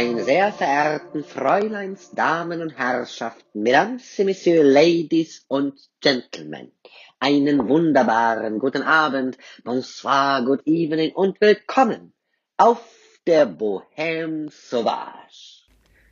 [0.00, 6.72] Meine sehr verehrten Fräuleins, Damen und Herrschaften, Mesdames et Messieurs, Ladies und Gentlemen,
[7.18, 12.14] einen wunderbaren guten Abend, bonsoir, good evening und willkommen
[12.56, 12.80] auf
[13.26, 15.66] der Bohème Sauvage.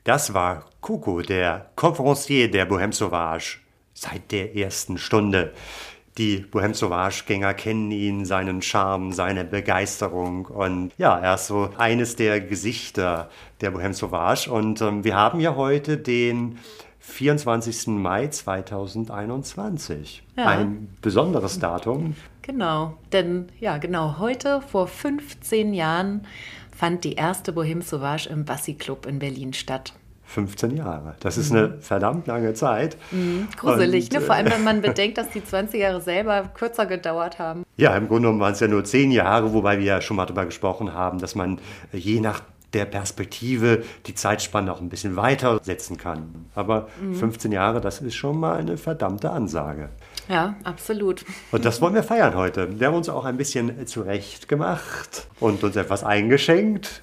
[0.04, 3.60] Das war Coco, der Conferencier der Bohem Sauvage,
[3.94, 5.54] seit der ersten Stunde.
[6.18, 12.16] Die Bohem Sauvage-Gänger kennen ihn, seinen Charme, seine Begeisterung und ja, er ist so eines
[12.16, 16.58] der Gesichter der Bohem Sauvage und ähm, wir haben ja heute den
[16.98, 17.86] 24.
[17.86, 20.24] Mai 2021.
[20.36, 20.46] Ja.
[20.46, 22.16] Ein besonderes Datum.
[22.42, 26.26] Genau, denn ja, genau heute vor 15 Jahren
[26.76, 29.92] fand die erste Bohème Sauvage im Bassi Club in Berlin statt.
[30.28, 31.14] 15 Jahre.
[31.20, 32.96] Das ist eine verdammt lange Zeit.
[33.56, 34.18] Gruselig, Und, ne?
[34.18, 37.64] äh, Vor allem, wenn man bedenkt, dass die 20 Jahre selber kürzer gedauert haben.
[37.76, 40.26] Ja, im Grunde genommen waren es ja nur zehn Jahre, wobei wir ja schon mal
[40.26, 41.58] darüber gesprochen haben, dass man
[41.92, 42.42] äh, je nach
[42.74, 46.46] der Perspektive die Zeitspanne auch ein bisschen weiter setzen kann.
[46.54, 49.88] Aber 15 Jahre, das ist schon mal eine verdammte Ansage.
[50.28, 51.24] Ja, absolut.
[51.52, 52.78] Und das wollen wir feiern heute.
[52.78, 57.02] Wir haben uns auch ein bisschen zurecht gemacht und uns etwas eingeschenkt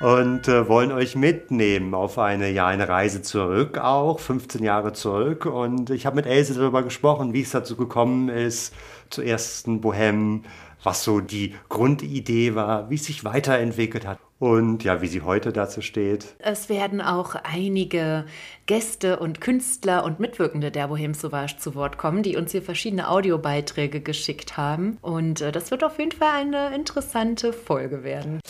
[0.00, 5.46] und äh, wollen euch mitnehmen auf eine, ja, eine Reise zurück auch, 15 Jahre zurück.
[5.46, 8.72] Und ich habe mit Else darüber gesprochen, wie es dazu gekommen ist,
[9.10, 10.44] zur ersten Bohem,
[10.84, 15.52] was so die Grundidee war, wie es sich weiterentwickelt hat und ja, wie sie heute
[15.52, 16.36] dazu steht.
[16.38, 18.24] Es werden auch einige
[18.66, 23.08] Gäste und Künstler und Mitwirkende der Bohème Sauvage zu Wort kommen, die uns hier verschiedene
[23.08, 24.98] Audiobeiträge geschickt haben.
[25.02, 28.40] Und äh, das wird auf jeden Fall eine interessante Folge werden.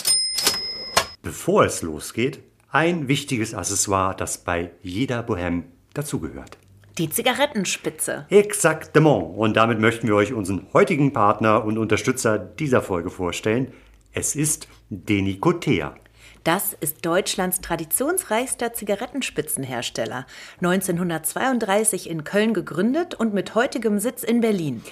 [1.22, 2.40] Bevor es losgeht,
[2.70, 6.58] ein wichtiges Accessoire, das bei jeder Bohem dazugehört.
[6.98, 8.26] Die Zigarettenspitze.
[8.28, 9.36] Exactement.
[9.36, 13.72] Und damit möchten wir euch unseren heutigen Partner und Unterstützer dieser Folge vorstellen.
[14.12, 15.94] Es ist Denicotea.
[16.42, 20.24] Das ist Deutschlands traditionsreichster Zigarettenspitzenhersteller.
[20.62, 24.82] 1932 in Köln gegründet und mit heutigem Sitz in Berlin.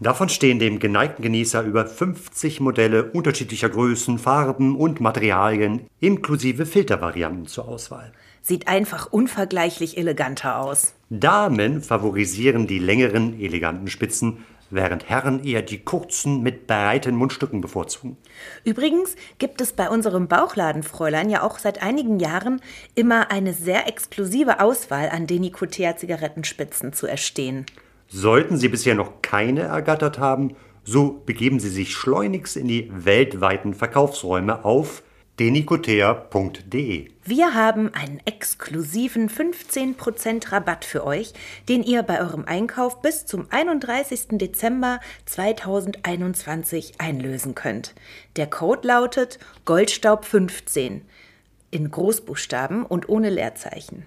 [0.00, 7.46] Davon stehen dem geneigten Genießer über 50 Modelle unterschiedlicher Größen, Farben und Materialien inklusive Filtervarianten
[7.46, 8.12] zur Auswahl.
[8.42, 10.94] Sieht einfach unvergleichlich eleganter aus.
[11.10, 18.16] Damen favorisieren die längeren, eleganten Spitzen, während Herren eher die kurzen mit breiten Mundstücken bevorzugen.
[18.64, 22.60] Übrigens gibt es bei unserem Bauchladenfräulein ja auch seit einigen Jahren
[22.94, 27.64] immer eine sehr exklusive Auswahl an Denicotea Zigarettenspitzen zu erstehen.
[28.08, 33.74] Sollten Sie bisher noch keine ergattert haben, so begeben Sie sich schleunigst in die weltweiten
[33.74, 35.03] Verkaufsräume auf
[35.40, 37.08] denicotea.de.
[37.24, 41.32] Wir haben einen exklusiven 15% Rabatt für euch,
[41.68, 44.38] den ihr bei eurem Einkauf bis zum 31.
[44.38, 47.94] Dezember 2021 einlösen könnt.
[48.36, 51.00] Der Code lautet Goldstaub15
[51.70, 54.04] in Großbuchstaben und ohne Leerzeichen.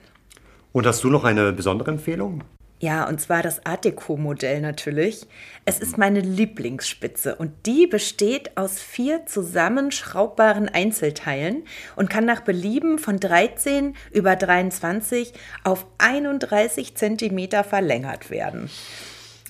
[0.71, 2.44] Und hast du noch eine besondere Empfehlung?
[2.79, 5.25] Ja, und zwar das Art Deco-Modell natürlich.
[5.65, 11.63] Es ist meine Lieblingsspitze und die besteht aus vier zusammenschraubbaren Einzelteilen
[11.95, 15.33] und kann nach Belieben von 13 über 23
[15.63, 18.69] auf 31 Zentimeter verlängert werden.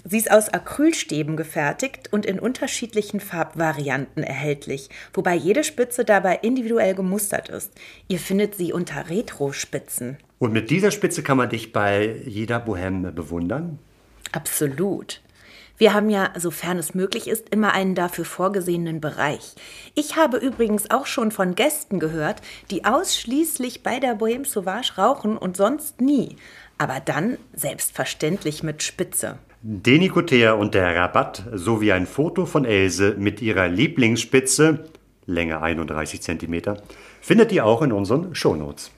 [0.09, 6.95] Sie ist aus Acrylstäben gefertigt und in unterschiedlichen Farbvarianten erhältlich, wobei jede Spitze dabei individuell
[6.95, 7.73] gemustert ist.
[8.07, 10.17] Ihr findet sie unter Retro-Spitzen.
[10.39, 13.79] Und mit dieser Spitze kann man dich bei jeder Bohème bewundern.
[14.31, 15.21] Absolut.
[15.77, 19.55] Wir haben ja, sofern es möglich ist, immer einen dafür vorgesehenen Bereich.
[19.93, 25.37] Ich habe übrigens auch schon von Gästen gehört, die ausschließlich bei der Bohème Sauvage rauchen
[25.37, 26.37] und sonst nie.
[26.77, 29.37] Aber dann selbstverständlich mit Spitze.
[29.61, 34.85] Denicotea und der Rabatt sowie ein Foto von Else mit ihrer Lieblingsspitze,
[35.25, 36.77] Länge 31 cm,
[37.21, 38.91] findet ihr auch in unseren Shownotes.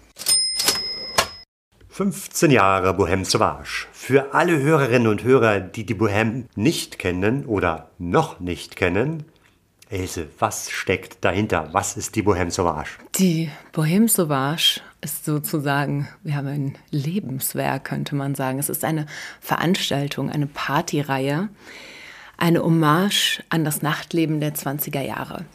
[1.87, 3.87] 15 Jahre Bohème Sauvage.
[3.93, 9.25] Für alle Hörerinnen und Hörer, die die Bohème nicht kennen oder noch nicht kennen,
[9.89, 11.69] Else, was steckt dahinter?
[11.71, 12.99] Was ist die Bohème Sauvage?
[13.15, 18.59] Die Bohème Sauvage ist sozusagen, wir haben ein Lebenswerk, könnte man sagen.
[18.59, 19.05] Es ist eine
[19.39, 21.49] Veranstaltung, eine Partyreihe,
[22.37, 25.45] eine Hommage an das Nachtleben der 20er Jahre.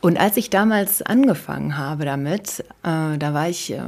[0.00, 3.78] Und als ich damals angefangen habe damit, äh, da war ich, äh,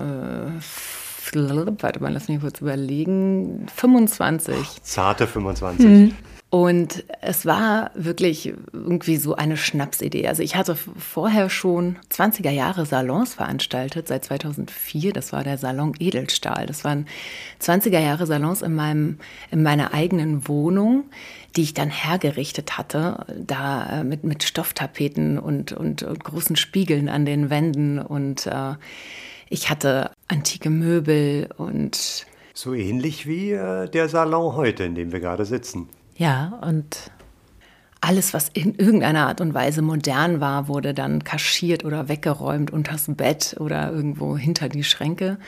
[1.35, 4.57] warte mal, lass mich kurz überlegen, 25.
[4.59, 5.87] Oh, zarte 25.
[5.87, 6.15] Mhm.
[6.51, 10.27] Und es war wirklich irgendwie so eine Schnapsidee.
[10.29, 15.13] Also ich hatte vorher schon 20er Jahre Salons veranstaltet, seit 2004.
[15.13, 16.65] Das war der Salon Edelstahl.
[16.65, 17.07] Das waren
[17.61, 19.19] 20er Jahre Salons in, meinem,
[19.51, 21.05] in meiner eigenen Wohnung,
[21.55, 27.11] die ich dann hergerichtet hatte, da äh, mit, mit Stofftapeten und, und, und großen Spiegeln
[27.11, 27.99] an den Wänden.
[27.99, 28.73] Und äh,
[29.51, 32.27] ich hatte antike Möbel und...
[32.55, 35.91] So ähnlich wie äh, der Salon heute, in dem wir gerade sitzen.
[36.19, 37.13] Ja, und
[38.01, 43.07] alles, was in irgendeiner Art und Weise modern war, wurde dann kaschiert oder weggeräumt unters
[43.09, 45.39] Bett oder irgendwo hinter die Schränke.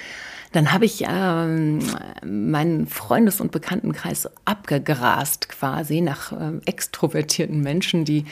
[0.53, 1.79] Dann habe ich ähm,
[2.25, 8.25] meinen Freundes- und Bekanntenkreis abgegrast quasi nach ähm, extrovertierten Menschen, die,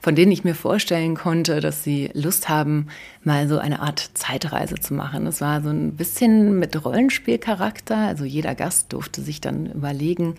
[0.00, 2.86] von denen ich mir vorstellen konnte, dass sie Lust haben,
[3.24, 5.26] mal so eine Art Zeitreise zu machen.
[5.26, 7.96] Es war so ein bisschen mit Rollenspielcharakter.
[7.96, 10.36] Also jeder Gast durfte sich dann überlegen,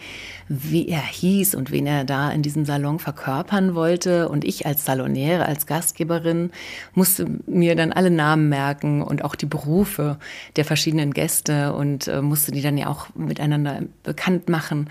[0.47, 4.29] wie er hieß und wen er da in diesem Salon verkörpern wollte.
[4.29, 6.49] Und ich als Salonäre, als Gastgeberin
[6.95, 10.17] musste mir dann alle Namen merken und auch die Berufe
[10.55, 14.89] der verschiedenen Gäste Gäste und äh, musste die dann ja auch miteinander bekannt machen.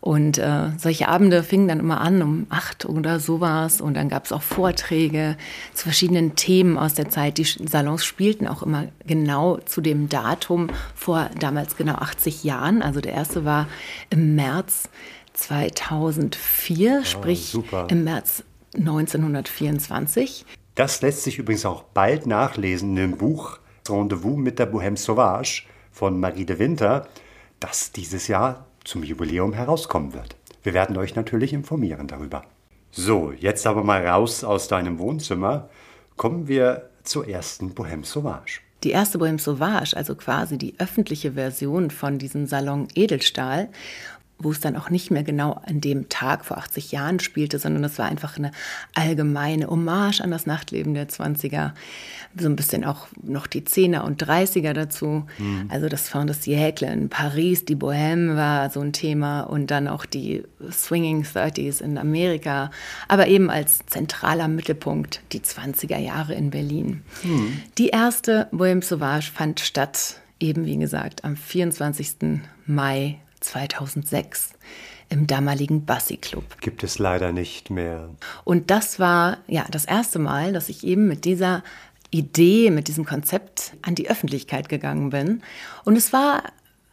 [0.00, 3.80] Und äh, solche Abende fingen dann immer an um acht oder sowas.
[3.80, 5.36] Und dann gab es auch Vorträge
[5.72, 7.38] zu verschiedenen Themen aus der Zeit.
[7.38, 12.82] Die Salons spielten auch immer genau zu dem Datum vor damals genau 80 Jahren.
[12.82, 13.66] Also der erste war
[14.10, 14.90] im März
[15.32, 17.86] 2004, oh, sprich super.
[17.90, 18.44] im März
[18.76, 20.44] 1924.
[20.74, 23.58] Das lässt sich übrigens auch bald nachlesen in dem Buch
[23.88, 25.64] Rendezvous mit der Bohème Sauvage
[25.98, 27.08] von Marie de Winter,
[27.58, 30.36] das dieses Jahr zum Jubiläum herauskommen wird.
[30.62, 32.44] Wir werden euch natürlich informieren darüber.
[32.92, 35.68] So, jetzt aber mal raus aus deinem Wohnzimmer.
[36.16, 38.60] Kommen wir zur ersten Bohème Sauvage.
[38.84, 43.68] Die erste Bohème Sauvage, also quasi die öffentliche Version von diesem Salon Edelstahl,
[44.38, 47.82] wo es dann auch nicht mehr genau an dem Tag vor 80 Jahren spielte, sondern
[47.82, 48.52] es war einfach eine
[48.94, 51.72] allgemeine Hommage an das Nachtleben der 20er.
[52.38, 55.26] So ein bisschen auch noch die 10er und 30er dazu.
[55.38, 55.66] Mhm.
[55.68, 59.88] Also das Fin de Siècle in Paris, die Bohème war so ein Thema und dann
[59.88, 62.70] auch die Swinging 30s in Amerika,
[63.08, 67.02] aber eben als zentraler Mittelpunkt die 20er Jahre in Berlin.
[67.24, 67.60] Mhm.
[67.76, 72.40] Die erste Bohème Sauvage fand statt, eben wie gesagt, am 24.
[72.66, 74.50] Mai 2006
[75.08, 76.60] im damaligen Bassi Club.
[76.60, 78.10] Gibt es leider nicht mehr.
[78.44, 81.62] Und das war ja das erste Mal, dass ich eben mit dieser
[82.10, 85.42] Idee, mit diesem Konzept an die Öffentlichkeit gegangen bin.
[85.84, 86.42] Und es war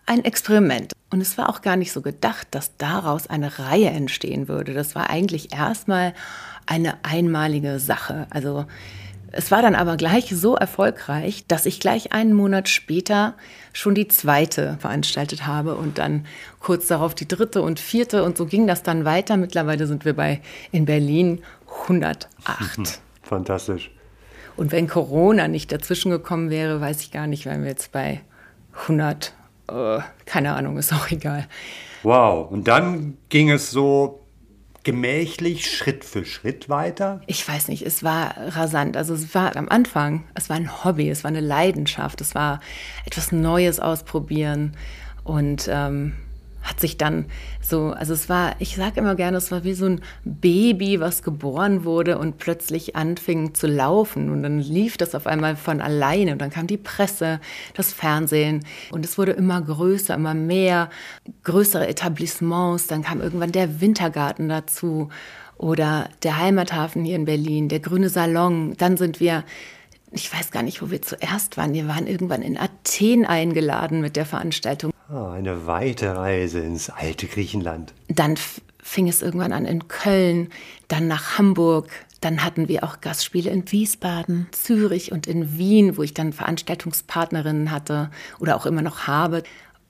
[0.05, 0.93] ein Experiment.
[1.09, 4.73] Und es war auch gar nicht so gedacht, dass daraus eine Reihe entstehen würde.
[4.73, 6.13] Das war eigentlich erstmal
[6.65, 8.27] eine einmalige Sache.
[8.29, 8.65] Also
[9.37, 13.35] es war dann aber gleich so erfolgreich, dass ich gleich einen Monat später
[13.73, 16.25] schon die zweite veranstaltet habe und dann
[16.61, 19.35] kurz darauf die dritte und vierte und so ging das dann weiter.
[19.35, 20.39] Mittlerweile sind wir bei
[20.71, 21.41] in Berlin
[21.83, 22.29] 108.
[23.23, 23.91] Fantastisch.
[24.55, 28.21] Und wenn Corona nicht dazwischen gekommen wäre, weiß ich gar nicht, wären wir jetzt bei
[28.83, 29.33] 100.
[29.67, 31.45] Äh, keine Ahnung, ist auch egal.
[32.03, 34.24] Wow, und dann ging es so
[34.85, 37.19] gemächlich Schritt für Schritt weiter?
[37.27, 38.95] Ich weiß nicht, es war rasant.
[38.95, 42.61] Also es war am Anfang, es war ein Hobby, es war eine Leidenschaft, es war
[43.05, 44.77] etwas Neues ausprobieren
[45.23, 46.13] und ähm,
[46.65, 47.25] hat sich dann
[47.61, 51.21] so, also es war, ich sage immer gerne, es war wie so ein Baby, was
[51.21, 54.31] geboren wurde und plötzlich anfing zu laufen.
[54.31, 56.33] Und dann lief das auf einmal von alleine.
[56.33, 57.39] Und dann kam die Presse,
[57.75, 58.65] das Fernsehen.
[58.91, 60.89] Und es wurde immer größer, immer mehr,
[61.43, 62.87] größere Etablissements.
[62.87, 65.09] Dann kam irgendwann der Wintergarten dazu
[65.57, 68.73] oder der Heimathafen hier in Berlin, der Grüne Salon.
[68.77, 69.43] Dann sind wir
[70.15, 71.73] ich weiß gar nicht, wo wir zuerst waren.
[71.73, 74.91] Wir waren irgendwann in Athen eingeladen mit der Veranstaltung.
[75.11, 77.93] Oh, eine weite Reise ins alte Griechenland.
[78.07, 78.35] Dann
[78.81, 80.49] fing es irgendwann an in Köln,
[80.87, 81.89] dann nach Hamburg.
[82.21, 87.69] Dann hatten wir auch Gastspiele in Wiesbaden, Zürich und in Wien, wo ich dann Veranstaltungspartnerinnen
[87.69, 89.43] hatte oder auch immer noch habe.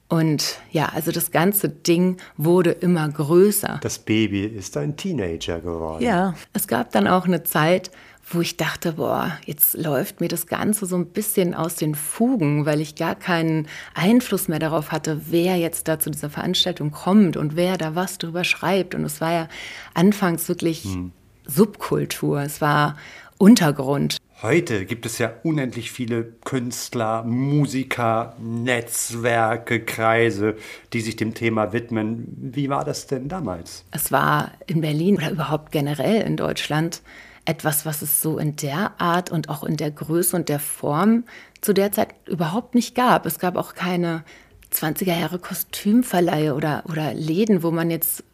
[0.08, 3.80] Und ja, also das ganze Ding wurde immer größer.
[3.82, 6.02] Das Baby ist ein Teenager geworden.
[6.04, 7.90] Ja, es gab dann auch eine Zeit,
[8.28, 12.66] wo ich dachte, boah, jetzt läuft mir das Ganze so ein bisschen aus den Fugen,
[12.66, 17.36] weil ich gar keinen Einfluss mehr darauf hatte, wer jetzt da zu dieser Veranstaltung kommt
[17.36, 18.94] und wer da was drüber schreibt.
[18.94, 19.48] Und es war ja
[19.94, 21.12] anfangs wirklich hm.
[21.46, 22.96] Subkultur, es war
[23.38, 24.16] Untergrund.
[24.42, 30.56] Heute gibt es ja unendlich viele Künstler, Musiker, Netzwerke, Kreise,
[30.92, 32.26] die sich dem Thema widmen.
[32.36, 33.84] Wie war das denn damals?
[33.92, 37.00] Es war in Berlin oder überhaupt generell in Deutschland
[37.46, 41.24] etwas, was es so in der Art und auch in der Größe und der Form
[41.60, 43.24] zu der Zeit überhaupt nicht gab.
[43.24, 44.24] Es gab auch keine
[44.72, 48.24] 20er Jahre Kostümverleihe oder, oder Läden, wo man jetzt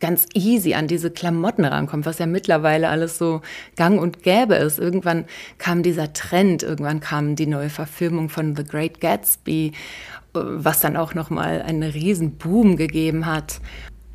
[0.00, 3.40] ganz easy an diese Klamotten rankommt, was ja mittlerweile alles so
[3.74, 4.78] gang und gäbe ist.
[4.78, 5.24] Irgendwann
[5.58, 9.72] kam dieser Trend, irgendwann kam die neue Verfilmung von The Great Gatsby,
[10.32, 13.60] was dann auch noch mal einen riesen Boom gegeben hat.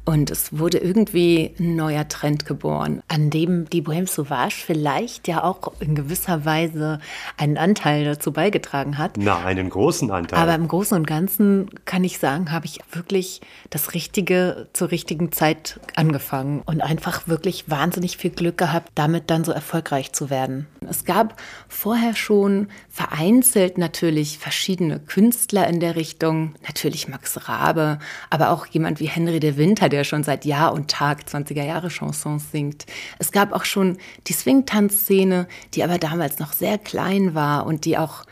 [0.05, 5.43] Und es wurde irgendwie ein neuer Trend geboren, an dem die Bohème Sauvage vielleicht ja
[5.43, 7.00] auch in gewisser Weise
[7.38, 9.13] einen Anteil dazu beigetragen hat.
[9.17, 10.38] Na, einen großen Anteil.
[10.38, 15.31] Aber im Großen und Ganzen kann ich sagen, habe ich wirklich das Richtige zur richtigen
[15.31, 20.67] Zeit angefangen und einfach wirklich wahnsinnig viel Glück gehabt, damit dann so erfolgreich zu werden.
[20.89, 28.50] Es gab vorher schon vereinzelt natürlich verschiedene Künstler in der Richtung, natürlich Max Rabe, aber
[28.50, 32.51] auch jemand wie Henry de Winter, der schon seit Jahr und Tag 20er Jahre Chansons
[32.51, 32.85] singt.
[33.19, 33.97] Es gab auch schon
[34.27, 38.23] die Swing-Tanzszene, die aber damals noch sehr klein war und die auch,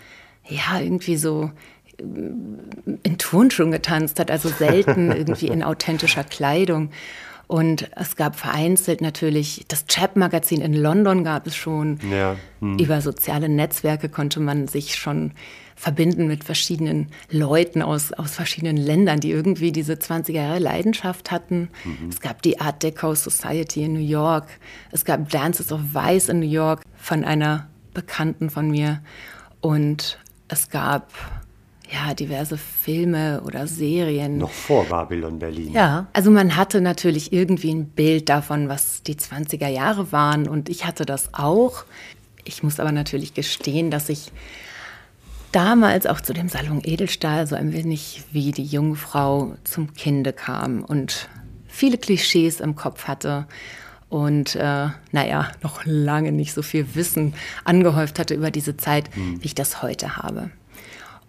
[0.47, 1.51] ja, irgendwie so
[1.97, 6.89] äh, in Turnschuhen getanzt hat, also selten irgendwie in authentischer Kleidung.
[7.47, 11.99] Und es gab vereinzelt natürlich, das Chap-Magazin in London gab es schon.
[12.09, 12.37] Ja.
[12.61, 12.79] Hm.
[12.79, 15.33] Über soziale Netzwerke konnte man sich schon
[15.81, 21.69] verbinden mit verschiedenen Leuten aus, aus verschiedenen Ländern, die irgendwie diese 20er Jahre Leidenschaft hatten.
[21.83, 22.09] Mhm.
[22.09, 24.45] Es gab die Art Deco Society in New York.
[24.91, 29.01] Es gab Dances of Vice in New York von einer Bekannten von mir.
[29.59, 30.19] Und
[30.49, 31.13] es gab
[31.91, 34.37] ja, diverse Filme oder Serien.
[34.37, 35.73] Noch vor Babylon Berlin.
[35.73, 40.69] Ja, also man hatte natürlich irgendwie ein Bild davon, was die 20er Jahre waren und
[40.69, 41.85] ich hatte das auch.
[42.43, 44.31] Ich muss aber natürlich gestehen, dass ich
[45.51, 50.83] damals auch zu dem Salon Edelstahl so ein wenig wie die Jungfrau zum Kinde kam
[50.83, 51.29] und
[51.67, 53.47] viele Klischees im Kopf hatte
[54.09, 59.41] und äh, naja, noch lange nicht so viel Wissen angehäuft hatte über diese Zeit, mhm.
[59.41, 60.51] wie ich das heute habe.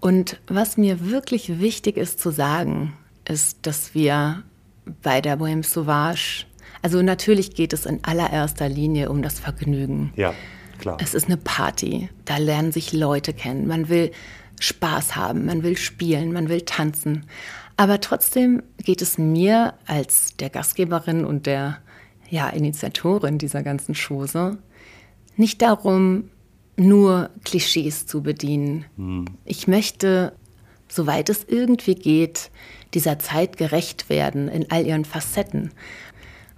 [0.00, 2.92] Und was mir wirklich wichtig ist zu sagen,
[3.28, 4.42] ist, dass wir
[5.02, 6.44] bei der Bohème Sauvage,
[6.82, 10.12] also natürlich geht es in allererster Linie um das Vergnügen.
[10.16, 10.34] Ja.
[10.82, 10.96] Klar.
[11.00, 12.08] Es ist eine Party.
[12.24, 13.68] Da lernen sich Leute kennen.
[13.68, 14.10] Man will
[14.58, 17.24] Spaß haben, man will spielen, man will tanzen.
[17.76, 21.78] Aber trotzdem geht es mir als der Gastgeberin und der
[22.30, 24.58] ja, Initiatorin dieser ganzen Chose
[25.36, 26.30] nicht darum,
[26.76, 28.84] nur Klischees zu bedienen.
[28.96, 29.26] Hm.
[29.44, 30.32] Ich möchte,
[30.88, 32.50] soweit es irgendwie geht,
[32.92, 35.70] dieser Zeit gerecht werden in all ihren Facetten.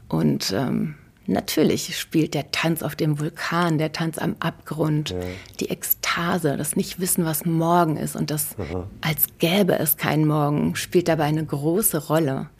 [0.09, 0.95] Und ähm,
[1.27, 5.17] Natürlich spielt der Tanz auf dem Vulkan, der Tanz am Abgrund, ja.
[5.61, 8.87] die Ekstase, das Nicht-Wissen, was morgen ist und das, Aha.
[9.01, 12.51] als gäbe es keinen Morgen, spielt dabei eine große Rolle.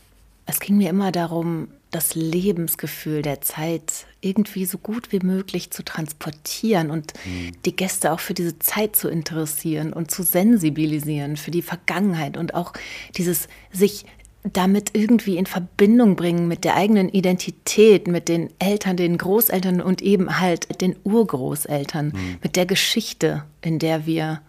[0.47, 5.85] Es ging mir immer darum, das Lebensgefühl der Zeit irgendwie so gut wie möglich zu
[5.85, 7.53] transportieren und mhm.
[7.65, 12.55] die Gäste auch für diese Zeit zu interessieren und zu sensibilisieren für die Vergangenheit und
[12.55, 12.73] auch
[13.17, 14.07] dieses sich
[14.53, 20.03] damit irgendwie in Verbindung bringen mit der eigenen Identität, mit den Eltern, den Großeltern und
[20.03, 22.37] eben halt den Urgroßeltern, mhm.
[22.43, 24.43] mit der Geschichte, in der wir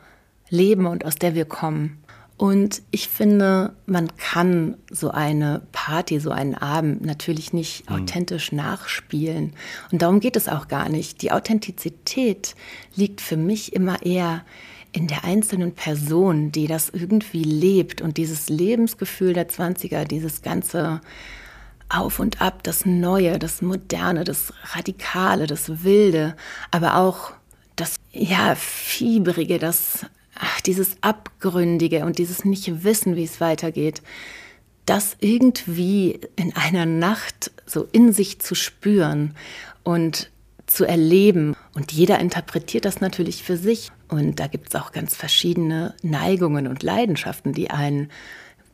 [0.49, 1.97] leben und aus der wir kommen.
[2.37, 7.95] Und ich finde, man kann so eine Party, so einen Abend natürlich nicht mhm.
[7.95, 9.53] authentisch nachspielen.
[9.93, 11.21] Und darum geht es auch gar nicht.
[11.21, 12.55] Die Authentizität
[12.95, 14.43] liegt für mich immer eher
[14.95, 21.01] in der einzelnen Person, die das irgendwie lebt und dieses Lebensgefühl der 20er, dieses ganze
[21.89, 26.35] Auf und Ab, das Neue, das Moderne, das Radikale, das Wilde,
[26.71, 27.33] aber auch
[27.75, 30.05] das, ja, Fiebrige, das,
[30.39, 34.01] ach, dieses Abgründige und dieses Nicht-Wissen, wie es weitergeht,
[34.85, 39.35] das irgendwie in einer Nacht so in sich zu spüren
[39.83, 40.29] und
[40.67, 41.55] zu erleben.
[41.73, 43.91] Und jeder interpretiert das natürlich für sich.
[44.07, 48.09] Und da gibt es auch ganz verschiedene Neigungen und Leidenschaften, die einen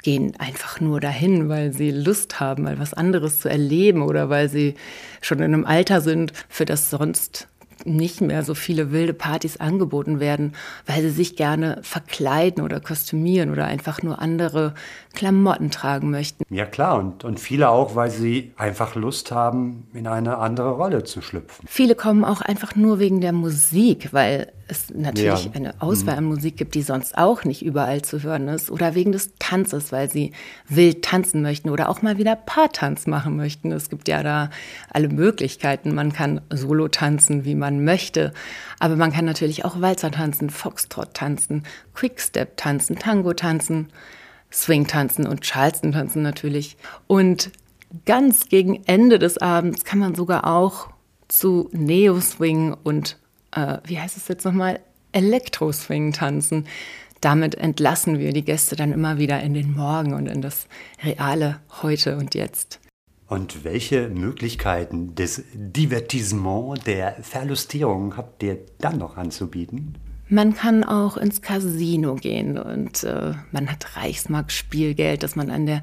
[0.03, 4.49] gehen einfach nur dahin, weil sie Lust haben, mal was anderes zu erleben oder weil
[4.49, 4.75] sie
[5.21, 7.47] schon in einem Alter sind, für das sonst
[7.85, 10.53] nicht mehr so viele wilde Partys angeboten werden,
[10.85, 14.73] weil sie sich gerne verkleiden oder kostümieren oder einfach nur andere
[15.13, 16.43] Klamotten tragen möchten.
[16.49, 21.03] Ja klar, und, und viele auch, weil sie einfach Lust haben, in eine andere Rolle
[21.03, 21.65] zu schlüpfen.
[21.67, 25.51] Viele kommen auch einfach nur wegen der Musik, weil es natürlich ja.
[25.53, 28.71] eine Auswahl an Musik gibt, die sonst auch nicht überall zu hören ist.
[28.71, 30.31] Oder wegen des Tanzes, weil sie
[30.67, 33.71] wild tanzen möchten oder auch mal wieder Paartanz machen möchten.
[33.73, 34.49] Es gibt ja da
[34.89, 35.93] alle Möglichkeiten.
[35.93, 38.31] Man kann Solo tanzen, wie man möchte.
[38.79, 41.63] Aber man kann natürlich auch Walzer tanzen, Foxtrot tanzen,
[41.93, 43.89] Quickstep tanzen, Tango tanzen,
[44.51, 46.77] Swing tanzen und Charleston tanzen natürlich.
[47.07, 47.51] Und
[48.05, 50.89] ganz gegen Ende des Abends kann man sogar auch
[51.27, 53.17] zu Neo-Swing und
[53.51, 54.79] äh, wie heißt es jetzt nochmal,
[55.11, 56.67] Elektro-Swing tanzen.
[57.19, 60.67] Damit entlassen wir die Gäste dann immer wieder in den Morgen und in das
[61.03, 62.79] reale Heute und Jetzt.
[63.27, 69.95] Und welche Möglichkeiten des Divertissement, der Verlustierung habt ihr dann noch anzubieten?
[70.33, 75.81] Man kann auch ins Casino gehen und äh, man hat Reichsmark-Spielgeld, das man an der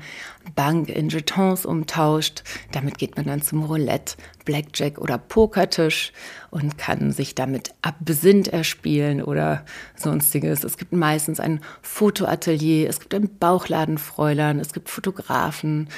[0.54, 2.44] Bank in Jetons umtauscht.
[2.72, 6.14] Damit geht man dann zum Roulette, Blackjack oder Pokertisch
[6.50, 10.64] und kann sich damit abbesinnt erspielen oder sonstiges.
[10.64, 15.90] Es gibt meistens ein Fotoatelier, es gibt ein Bauchladenfräulein, es gibt Fotografen.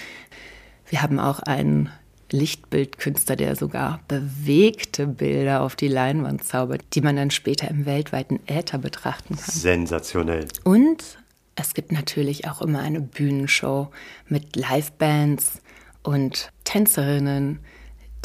[0.89, 1.91] Wir haben auch einen
[2.33, 8.41] Lichtbildkünstler, der sogar bewegte Bilder auf die Leinwand zaubert, die man dann später im weltweiten
[8.47, 9.55] Äther betrachten kann.
[9.55, 10.47] Sensationell.
[10.65, 11.19] Und
[11.57, 13.89] es gibt natürlich auch immer eine Bühnenshow
[14.29, 15.61] mit Livebands
[16.03, 17.59] und Tänzerinnen,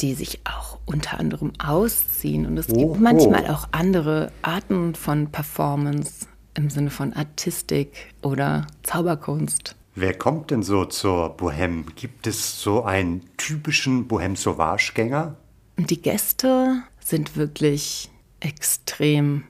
[0.00, 2.46] die sich auch unter anderem ausziehen.
[2.46, 8.66] Und es gibt oh, manchmal auch andere Arten von Performance im Sinne von Artistik oder
[8.82, 9.76] Zauberkunst.
[9.98, 11.86] Wer kommt denn so zur Bohème?
[11.96, 15.36] Gibt es so einen typischen Bohème Sauvage-Gänger?
[15.78, 18.10] Die Gäste sind wirklich
[18.40, 19.44] extrem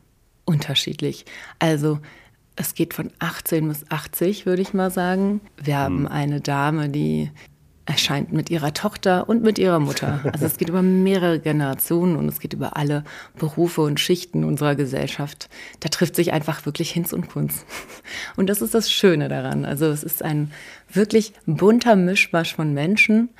[0.44, 1.24] unterschiedlich.
[1.58, 1.98] Also
[2.54, 5.40] es geht von 18 bis 80, würde ich mal sagen.
[5.60, 6.06] Wir haben hm.
[6.06, 7.32] eine Dame, die
[7.86, 10.20] erscheint mit ihrer Tochter und mit ihrer Mutter.
[10.32, 13.04] Also es geht über mehrere Generationen und es geht über alle
[13.38, 15.48] Berufe und Schichten unserer Gesellschaft.
[15.80, 17.64] Da trifft sich einfach wirklich Hinz und Kunst.
[18.36, 19.64] Und das ist das Schöne daran.
[19.64, 20.50] Also es ist ein
[20.92, 23.30] wirklich bunter Mischmasch von Menschen,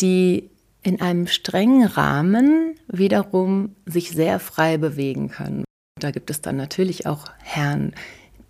[0.00, 0.50] die
[0.82, 5.64] in einem strengen Rahmen wiederum sich sehr frei bewegen können.
[6.00, 7.92] Da gibt es dann natürlich auch Herren,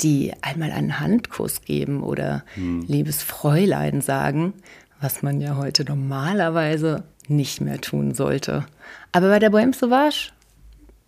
[0.01, 2.83] die einmal einen Handkuss geben oder hm.
[2.87, 4.55] liebes Fräulein sagen
[5.03, 8.65] was man ja heute normalerweise nicht mehr tun sollte.
[9.11, 10.31] Aber bei der Bohème Sauvage,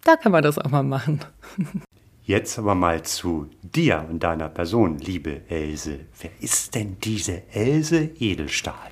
[0.02, 1.20] da kann man das auch mal machen.
[2.26, 6.00] Jetzt aber mal zu dir und deiner Person, liebe Else.
[6.20, 8.90] Wer ist denn diese Else Edelstahl?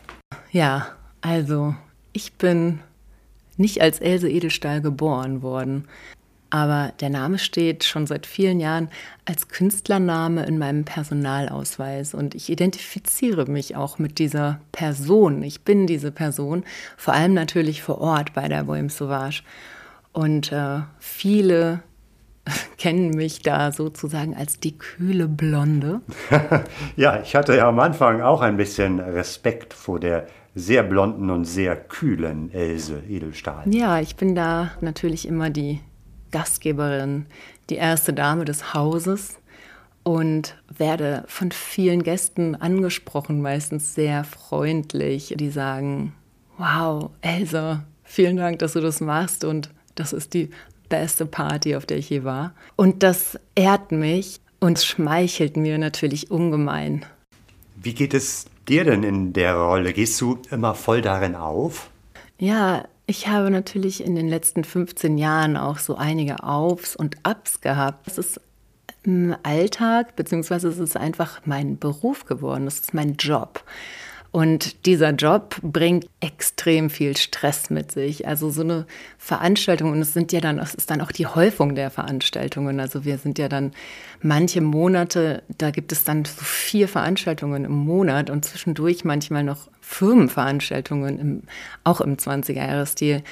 [0.50, 0.88] Ja,
[1.22, 1.74] also
[2.12, 2.80] ich bin
[3.56, 5.88] nicht als Else Edelstahl geboren worden.
[6.52, 8.90] Aber der Name steht schon seit vielen Jahren
[9.24, 15.42] als Künstlername in meinem Personalausweis und ich identifiziere mich auch mit dieser Person.
[15.42, 16.64] Ich bin diese Person,
[16.98, 19.42] vor allem natürlich vor Ort bei der Bohème Sauvage.
[20.12, 21.82] Und äh, viele
[22.76, 26.02] kennen mich da sozusagen als die kühle Blonde.
[26.96, 31.46] ja, ich hatte ja am Anfang auch ein bisschen Respekt vor der sehr blonden und
[31.46, 33.62] sehr kühlen Else Edelstahl.
[33.70, 35.80] Ja, ich bin da natürlich immer die
[36.33, 37.27] Gastgeberin,
[37.71, 39.38] die erste Dame des Hauses
[40.03, 45.35] und werde von vielen Gästen angesprochen, meistens sehr freundlich.
[45.37, 46.14] Die sagen,
[46.59, 50.51] wow, Elsa, vielen Dank, dass du das machst und das ist die
[50.88, 52.55] beste Party, auf der ich je war.
[52.77, 57.05] Und das ehrt mich und schmeichelt mir natürlich ungemein.
[57.77, 59.92] Wie geht es dir denn in der Rolle?
[59.92, 61.90] Gehst du immer voll darin auf?
[62.38, 67.61] Ja, ich habe natürlich in den letzten 15 Jahren auch so einige Aufs und Ups
[67.61, 68.09] gehabt.
[68.09, 68.40] Es ist
[69.03, 73.64] im Alltag, beziehungsweise es ist einfach mein Beruf geworden, es ist mein Job.
[74.33, 78.27] Und dieser Job bringt extrem viel Stress mit sich.
[78.27, 78.87] Also so eine
[79.18, 82.81] Veranstaltung, und es sind ja dann, es ist dann auch die Häufung der Veranstaltungen.
[82.81, 83.73] Also wir sind ja dann
[84.23, 89.68] manche Monate, da gibt es dann so vier Veranstaltungen im Monat und zwischendurch manchmal noch
[89.83, 91.42] Firmenveranstaltungen, im,
[91.85, 93.23] auch im 20er-Jahres-Stil.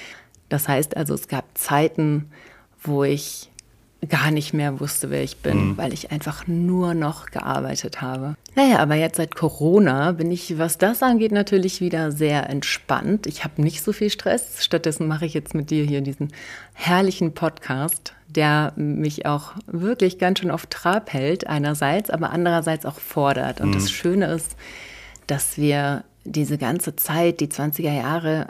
[0.51, 2.31] Das heißt also, es gab Zeiten,
[2.83, 3.50] wo ich
[4.09, 5.77] gar nicht mehr wusste, wer ich bin, mhm.
[5.77, 8.35] weil ich einfach nur noch gearbeitet habe.
[8.55, 13.27] Naja, aber jetzt seit Corona bin ich, was das angeht, natürlich wieder sehr entspannt.
[13.27, 14.65] Ich habe nicht so viel Stress.
[14.65, 16.33] Stattdessen mache ich jetzt mit dir hier diesen
[16.73, 22.99] herrlichen Podcast, der mich auch wirklich ganz schön auf Trab hält, einerseits, aber andererseits auch
[22.99, 23.61] fordert.
[23.61, 23.75] Und mhm.
[23.75, 24.57] das Schöne ist,
[25.27, 28.49] dass wir diese ganze Zeit, die 20er Jahre,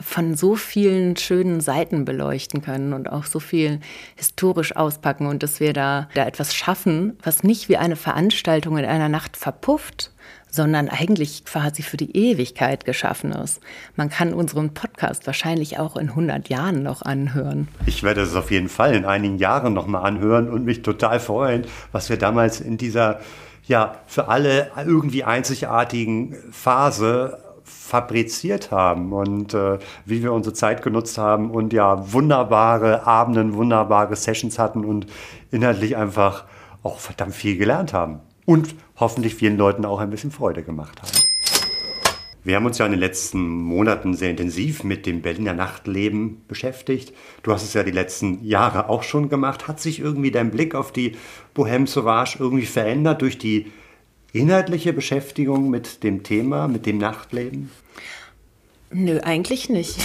[0.00, 3.80] von so vielen schönen Seiten beleuchten können und auch so viel
[4.16, 8.84] historisch auspacken und dass wir da, da etwas schaffen, was nicht wie eine Veranstaltung in
[8.84, 10.12] einer Nacht verpufft,
[10.50, 13.60] sondern eigentlich quasi für die Ewigkeit geschaffen ist.
[13.96, 17.68] Man kann unseren Podcast wahrscheinlich auch in 100 Jahren noch anhören.
[17.86, 21.20] Ich werde es auf jeden Fall in einigen Jahren noch mal anhören und mich total
[21.20, 23.20] freuen, was wir damals in dieser
[23.66, 27.38] ja für alle irgendwie einzigartigen Phase
[27.88, 34.14] fabriziert haben und äh, wie wir unsere Zeit genutzt haben und ja wunderbare Abenden, wunderbare
[34.14, 35.06] Sessions hatten und
[35.50, 36.44] inhaltlich einfach
[36.82, 41.18] auch verdammt viel gelernt haben und hoffentlich vielen Leuten auch ein bisschen Freude gemacht haben.
[42.44, 47.14] Wir haben uns ja in den letzten Monaten sehr intensiv mit dem Berliner Nachtleben beschäftigt.
[47.42, 49.66] Du hast es ja die letzten Jahre auch schon gemacht.
[49.66, 51.16] Hat sich irgendwie dein Blick auf die
[51.54, 53.66] Bohème Sauvage irgendwie verändert durch die
[54.38, 57.70] inhaltliche Beschäftigung mit dem Thema, mit dem Nachtleben?
[58.90, 59.98] Nö, eigentlich nicht.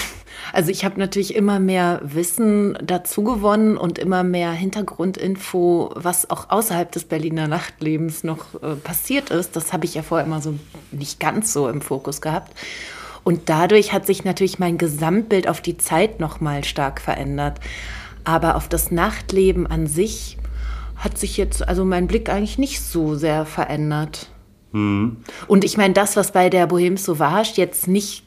[0.52, 6.50] Also ich habe natürlich immer mehr Wissen dazu gewonnen und immer mehr Hintergrundinfo, was auch
[6.50, 9.56] außerhalb des Berliner Nachtlebens noch äh, passiert ist.
[9.56, 10.56] Das habe ich ja vorher immer so
[10.92, 12.54] nicht ganz so im Fokus gehabt.
[13.24, 17.60] Und dadurch hat sich natürlich mein Gesamtbild auf die Zeit noch mal stark verändert.
[18.26, 20.38] Aber auf das Nachtleben an sich
[21.04, 24.30] hat sich jetzt also mein Blick eigentlich nicht so sehr verändert.
[24.72, 25.18] Mhm.
[25.48, 28.24] Und ich meine, das, was bei der Bohème Sauvage jetzt nicht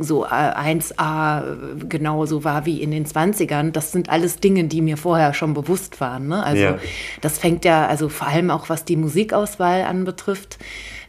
[0.00, 4.82] so 1a äh, genau so war wie in den 20ern, das sind alles Dinge, die
[4.82, 6.26] mir vorher schon bewusst waren.
[6.26, 6.42] Ne?
[6.42, 6.78] Also ja.
[7.20, 10.58] das fängt ja, also vor allem auch was die Musikauswahl anbetrifft,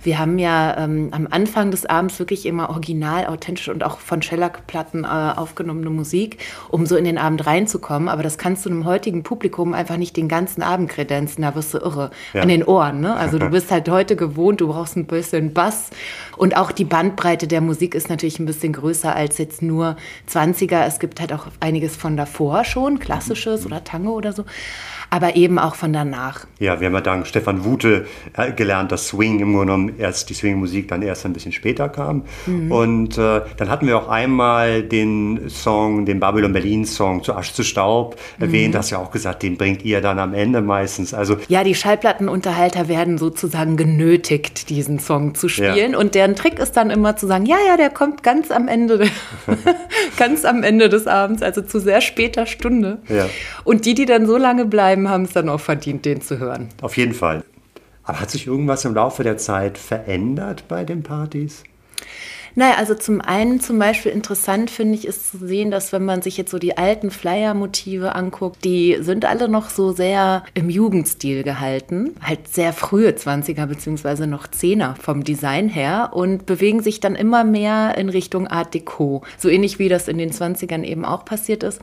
[0.04, 4.22] wir haben ja ähm, am Anfang des Abends wirklich immer original, authentisch und auch von
[4.22, 8.10] Shellac-Platten äh, aufgenommene Musik, um so in den Abend reinzukommen.
[8.10, 11.42] Aber das kannst du einem heutigen Publikum einfach nicht den ganzen Abend kredenzen.
[11.42, 12.42] Da wirst du irre ja.
[12.42, 13.02] an den Ohren.
[13.02, 13.16] Ne?
[13.16, 15.90] Also du bist halt heute gewohnt, du brauchst ein bisschen Bass.
[16.36, 19.98] Und auch die Bandbreite der Musik ist natürlich ein bisschen größer als jetzt nur
[20.32, 20.86] 20er.
[20.86, 24.46] Es gibt halt auch einiges von davor schon, klassisches oder Tango oder so
[25.10, 26.46] aber eben auch von danach.
[26.60, 30.30] Ja, wir haben ja dank Stefan Wute äh, gelernt, dass Swing im Grunde genommen erst
[30.30, 32.24] die Swing-Musik dann erst ein bisschen später kam.
[32.46, 32.72] Mhm.
[32.72, 37.54] Und äh, dann hatten wir auch einmal den Song, den Babylon Berlin Song zu Asch
[37.54, 38.74] zu Staub erwähnt.
[38.74, 38.78] Mhm.
[38.78, 41.14] Hast ja auch gesagt, den bringt ihr dann am Ende meistens.
[41.14, 45.94] Also ja, die Schallplattenunterhalter werden sozusagen genötigt, diesen Song zu spielen.
[45.94, 45.98] Ja.
[45.98, 49.08] Und deren Trick ist dann immer zu sagen, ja, ja, der kommt ganz am Ende,
[50.18, 53.00] ganz am Ende des Abends, also zu sehr später Stunde.
[53.10, 53.30] Ja.
[53.64, 56.40] Und die, die dann so lange bleiben, bleiben, haben es dann auch verdient, den zu
[56.40, 56.70] hören.
[56.82, 57.44] Auf jeden Fall.
[58.04, 61.64] Aber hat sich irgendwas im Laufe der Zeit verändert bei den Partys?
[62.56, 66.24] Naja, also zum einen zum Beispiel interessant finde ich ist zu sehen, dass wenn man
[66.24, 71.44] sich jetzt so die alten Flyer-Motive anguckt, die sind alle noch so sehr im Jugendstil
[71.44, 72.16] gehalten.
[72.20, 77.44] Halt sehr frühe 20er beziehungsweise noch 10er vom Design her und bewegen sich dann immer
[77.44, 79.22] mehr in Richtung Art Deco.
[79.38, 81.80] So ähnlich wie das in den 20ern eben auch passiert ist.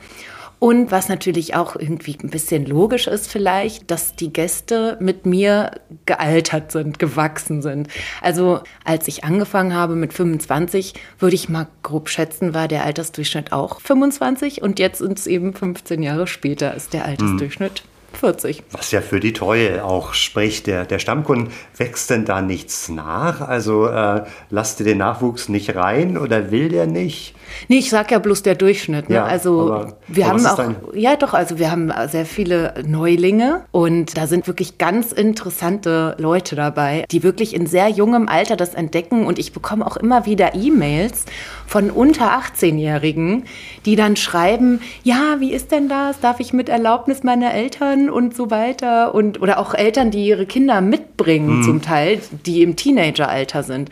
[0.65, 5.79] Und was natürlich auch irgendwie ein bisschen logisch ist vielleicht, dass die Gäste mit mir
[6.07, 7.87] gealtert sind, gewachsen sind.
[8.19, 13.51] Also als ich angefangen habe mit 25, würde ich mal grob schätzen, war der Altersdurchschnitt
[13.51, 17.83] auch 25 und jetzt sind es eben 15 Jahre später ist der Altersdurchschnitt.
[18.15, 18.25] Mhm.
[18.25, 18.63] 40.
[18.71, 20.67] Was ja für die Treue auch spricht.
[20.67, 23.41] Der, der Stammkunden wächst denn da nichts nach?
[23.41, 27.35] Also äh, lasst ihr den Nachwuchs nicht rein oder will der nicht?
[27.67, 29.09] Nee, ich sag ja bloß der Durchschnitt.
[29.09, 29.15] Ne?
[29.15, 33.65] Ja, also aber, wir aber haben auch, ja doch, also wir haben sehr viele Neulinge
[33.71, 38.73] und da sind wirklich ganz interessante Leute dabei, die wirklich in sehr jungem Alter das
[38.73, 41.25] entdecken und ich bekomme auch immer wieder E-Mails
[41.67, 43.43] von unter 18-Jährigen,
[43.85, 46.19] die dann schreiben, ja, wie ist denn das?
[46.19, 50.45] Darf ich mit Erlaubnis meiner Eltern und so weiter und oder auch Eltern, die ihre
[50.45, 51.63] Kinder mitbringen mhm.
[51.63, 53.89] zum Teil, die im Teenageralter sind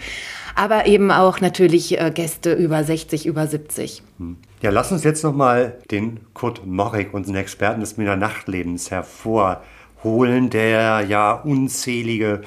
[0.55, 4.03] aber eben auch natürlich äh, Gäste über 60, über 70.
[4.19, 4.37] Hm.
[4.61, 11.01] Ja, lass uns jetzt nochmal den Kurt Morrig, unseren Experten des Wiener Nachtlebens, hervorholen, der
[11.01, 12.41] ja unzählige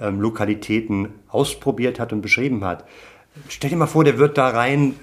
[0.00, 2.84] ähm, Lokalitäten ausprobiert hat und beschrieben hat.
[3.48, 4.94] Stell dir mal vor, der wird da rein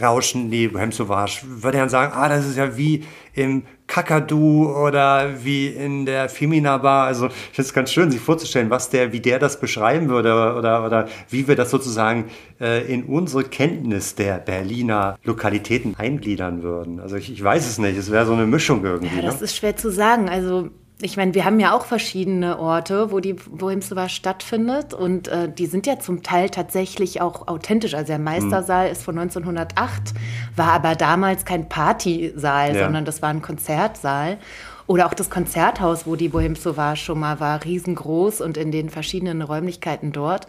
[0.00, 3.04] rauschen, die Bohème Sauvage, würde er dann sagen, ah, das ist ja wie
[3.34, 7.06] im Kakadu oder wie in der Femina Bar.
[7.06, 10.32] Also ich finde es ganz schön, sich vorzustellen, was der, wie der das beschreiben würde
[10.56, 12.26] oder, oder wie wir das sozusagen
[12.60, 17.00] äh, in unsere Kenntnis der Berliner Lokalitäten eingliedern würden.
[17.00, 19.16] Also ich, ich weiß es nicht, es wäre so eine Mischung irgendwie.
[19.16, 19.44] Ja, das ne?
[19.44, 20.28] ist schwer zu sagen.
[20.28, 20.70] Also
[21.02, 25.50] ich meine, wir haben ja auch verschiedene Orte, wo die Bohème Sauvage stattfindet und äh,
[25.50, 27.94] die sind ja zum Teil tatsächlich auch authentisch.
[27.94, 28.92] Also der Meistersaal mhm.
[28.92, 30.14] ist von 1908,
[30.56, 32.84] war aber damals kein Partysaal, ja.
[32.84, 34.38] sondern das war ein Konzertsaal.
[34.90, 38.90] Oder auch das Konzerthaus, wo die Bohème Sauvage schon mal war, riesengroß und in den
[38.90, 40.48] verschiedenen Räumlichkeiten dort.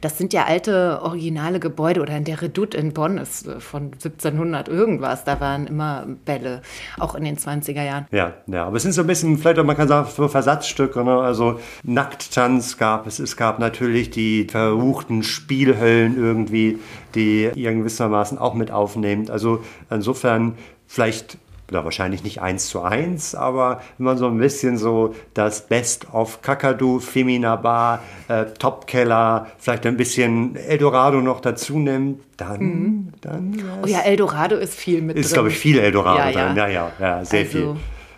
[0.00, 2.00] Das sind ja alte, originale Gebäude.
[2.00, 5.24] Oder in der Redoute in Bonn ist äh, von 1700 irgendwas.
[5.24, 6.62] Da waren immer Bälle,
[6.98, 8.06] auch in den 20er Jahren.
[8.12, 11.04] Ja, ja, aber es sind so ein bisschen, vielleicht auch, man kann sagen, so Versatzstücke.
[11.04, 11.18] Ne?
[11.18, 13.18] Also Nackttanz gab es.
[13.18, 16.78] Es gab natürlich die verruchten Spielhöllen irgendwie,
[17.14, 19.30] die gewissermaßen auch mit aufnehmt.
[19.30, 20.54] Also insofern
[20.86, 21.36] vielleicht
[21.72, 26.12] oder wahrscheinlich nicht eins zu eins, aber wenn man so ein bisschen so das Best
[26.12, 33.08] of Kakadu, Femina Bar, äh, Topkeller, vielleicht ein bisschen Eldorado noch dazu nimmt, dann, mhm.
[33.22, 33.62] dann.
[33.82, 35.24] Oh ja, Eldorado ist viel mit ist, drin.
[35.24, 36.56] Ist, glaube ich, viel Eldorado ja, drin.
[36.56, 37.76] Ja, ja, ja, sehr also, viel.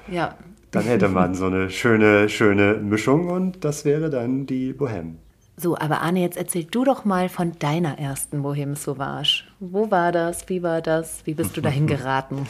[0.09, 0.35] Ja.
[0.73, 5.15] Dann hätte man so eine schöne, schöne Mischung und das wäre dann die Bohème.
[5.57, 9.45] So, aber Arne, jetzt erzähl du doch mal von deiner ersten Bohème Sauvage.
[9.61, 10.49] Wo war das?
[10.49, 11.25] Wie war das?
[11.27, 12.47] Wie bist du dahin geraten?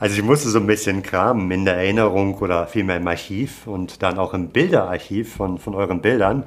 [0.00, 4.02] Also ich musste so ein bisschen kramen in der Erinnerung oder vielmehr im Archiv und
[4.02, 6.44] dann auch im Bilderarchiv von, von euren Bildern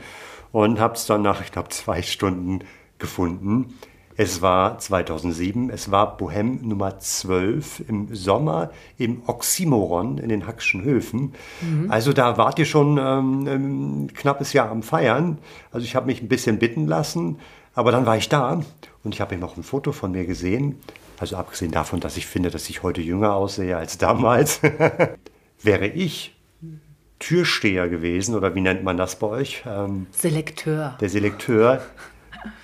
[0.52, 2.60] und habe es dann nach, ich glaube, zwei Stunden
[3.00, 3.74] gefunden.
[4.18, 10.84] Es war 2007, es war Bohem Nummer 12 im Sommer im Oxymoron in den Hackschen
[10.84, 11.34] Höfen.
[11.62, 11.92] Mhm.
[11.92, 15.40] Also da wart ihr schon ähm, ein knappes Jahr am Feiern.
[15.72, 17.40] Also ich habe mich ein bisschen bitten lassen,
[17.74, 18.62] aber dann war ich da
[19.04, 20.80] und ich habe noch ein Foto von mir gesehen.
[21.20, 24.62] Also abgesehen davon, dass ich finde, dass ich heute jünger aussehe als damals,
[25.62, 26.36] wäre ich
[27.20, 29.64] Türsteher gewesen oder wie nennt man das bei euch?
[29.66, 30.98] Ähm, Selekteur.
[31.02, 31.82] Der Selekteur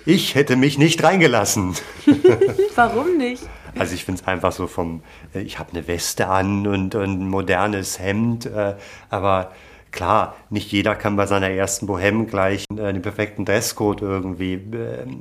[0.04, 1.74] ich hätte mich nicht reingelassen.
[2.74, 3.42] Warum nicht?
[3.78, 5.02] Also ich finde es einfach so vom,
[5.34, 8.74] äh, ich habe eine Weste an und, und ein modernes Hemd, äh,
[9.08, 9.52] aber
[9.90, 14.60] klar, nicht jeder kann bei seiner ersten Bohème gleich äh, den perfekten Dresscode irgendwie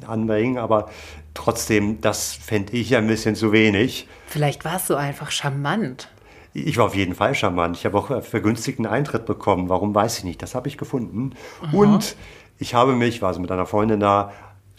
[0.05, 0.89] anbringen, aber
[1.33, 4.07] trotzdem, das fände ich ein bisschen zu wenig.
[4.27, 6.09] Vielleicht war es so einfach charmant.
[6.53, 7.77] Ich war auf jeden Fall charmant.
[7.77, 9.69] Ich habe auch vergünstigten Eintritt bekommen.
[9.69, 10.41] Warum weiß ich nicht.
[10.41, 11.31] Das habe ich gefunden.
[11.61, 11.77] Aha.
[11.77, 12.17] Und
[12.59, 14.33] ich habe mich, war also mit einer Freundin da,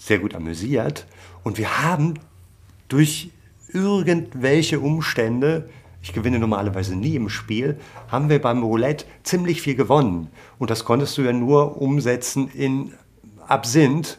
[0.04, 1.06] sehr gut amüsiert.
[1.44, 2.14] Und wir haben
[2.88, 3.30] durch
[3.72, 5.68] irgendwelche Umstände,
[6.02, 10.28] ich gewinne normalerweise nie im Spiel, haben wir beim Roulette ziemlich viel gewonnen.
[10.58, 12.92] Und das konntest du ja nur umsetzen in
[13.46, 14.18] Absinth.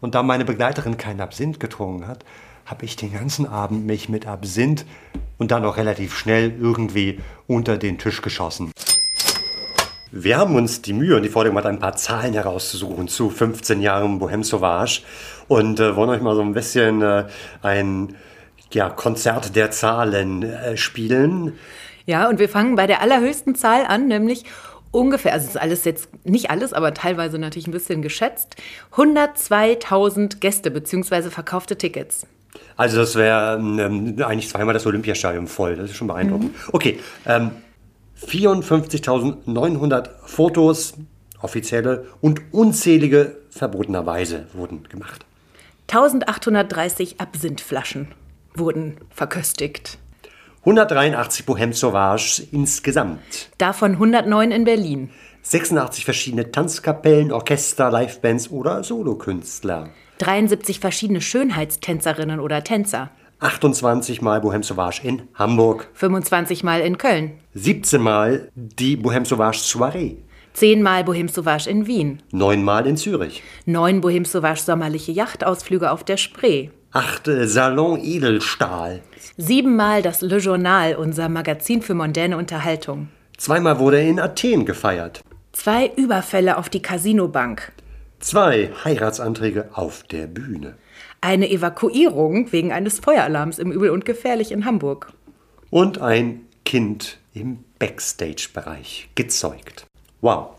[0.00, 2.24] Und da meine Begleiterin keinen Absinth getrunken hat,
[2.66, 4.86] habe ich den ganzen Abend mich mit Absinth
[5.38, 8.70] und dann auch relativ schnell irgendwie unter den Tisch geschossen.
[10.16, 13.80] Wir haben uns die Mühe und die Freude gemacht, ein paar Zahlen herauszusuchen zu 15
[13.80, 15.00] Jahren Bohème Sauvage
[15.48, 17.24] und äh, wollen euch mal so ein bisschen äh,
[17.62, 18.14] ein
[18.72, 21.54] ja, Konzert der Zahlen äh, spielen.
[22.06, 24.44] Ja, und wir fangen bei der allerhöchsten Zahl an, nämlich
[24.92, 28.54] ungefähr, also ist alles jetzt nicht alles, aber teilweise natürlich ein bisschen geschätzt,
[28.92, 31.22] 102.000 Gäste bzw.
[31.22, 32.24] verkaufte Tickets.
[32.76, 36.52] Also das wäre ähm, eigentlich zweimal das Olympiastadion voll, das ist schon beeindruckend.
[36.52, 36.68] Mhm.
[36.70, 37.50] Okay, ähm,
[38.26, 40.94] 54.900 Fotos,
[41.40, 45.24] offizielle und unzählige verbotenerweise wurden gemacht.
[45.88, 48.08] 1830 Absinthflaschen
[48.54, 49.98] wurden verköstigt.
[50.60, 53.50] 183 Bohème Sauvage insgesamt.
[53.58, 55.10] Davon 109 in Berlin.
[55.42, 59.90] 86 verschiedene Tanzkapellen, Orchester, Livebands oder Solokünstler.
[60.18, 63.10] 73 verschiedene Schönheitstänzerinnen oder Tänzer.
[63.40, 65.88] 28 Mal Bohème Sauvage in Hamburg.
[65.94, 67.32] 25 Mal in Köln.
[67.54, 70.16] 17 Mal die Bohème Sauvage Soiree.
[70.54, 72.22] 10 Mal Bohème Sauvage in Wien.
[72.30, 73.42] 9 Mal in Zürich.
[73.66, 76.70] 9 Bohème Sauvage sommerliche Yachtausflüge auf der Spree.
[76.92, 79.02] 8 Salon Edelstahl.
[79.36, 83.08] 7 Mal das Le Journal, unser Magazin für mondäne Unterhaltung.
[83.36, 85.22] Zweimal wurde er in Athen gefeiert.
[85.52, 87.72] Zwei Überfälle auf die Casinobank.
[88.20, 90.76] Zwei Heiratsanträge auf der Bühne
[91.24, 95.12] eine Evakuierung wegen eines Feueralarms im Übel und Gefährlich in Hamburg.
[95.70, 99.86] Und ein Kind im Backstage-Bereich gezeugt.
[100.20, 100.50] Wow.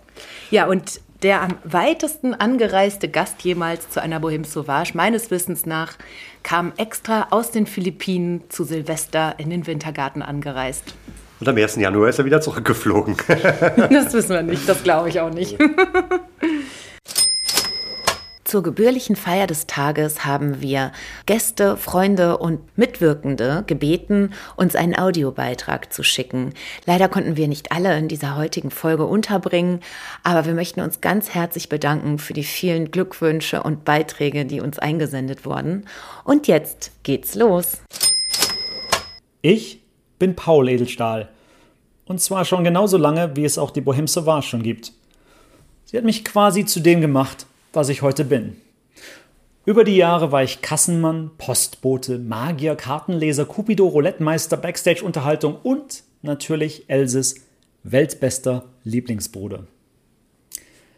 [0.49, 5.93] Ja, und der am weitesten angereiste Gast jemals zu einer Bohème Sauvage, meines Wissens nach,
[6.41, 10.95] kam extra aus den Philippinen zu Silvester in den Wintergarten angereist.
[11.39, 11.75] Und am 1.
[11.75, 13.15] Januar ist er wieder zurückgeflogen.
[13.28, 15.58] das wissen wir nicht, das glaube ich auch nicht.
[18.55, 20.93] Zur gebührlichen Feier des Tages haben wir
[21.25, 26.53] Gäste, Freunde und Mitwirkende gebeten, uns einen Audiobeitrag zu schicken.
[26.85, 29.81] Leider konnten wir nicht alle in dieser heutigen Folge unterbringen,
[30.23, 34.79] aber wir möchten uns ganz herzlich bedanken für die vielen Glückwünsche und Beiträge, die uns
[34.79, 35.85] eingesendet wurden.
[36.23, 37.81] Und jetzt geht's los.
[39.41, 39.81] Ich
[40.17, 41.27] bin Paul Edelstahl.
[42.05, 44.93] Und zwar schon genauso lange, wie es auch die Bohème Sauvage schon gibt.
[45.83, 48.55] Sie hat mich quasi zu dem gemacht, was ich heute bin.
[49.65, 57.35] Über die Jahre war ich Kassenmann, Postbote, Magier, Kartenleser, Cupido, Roulettemeister, Backstage-Unterhaltung und natürlich Elses
[57.83, 59.65] weltbester Lieblingsbruder.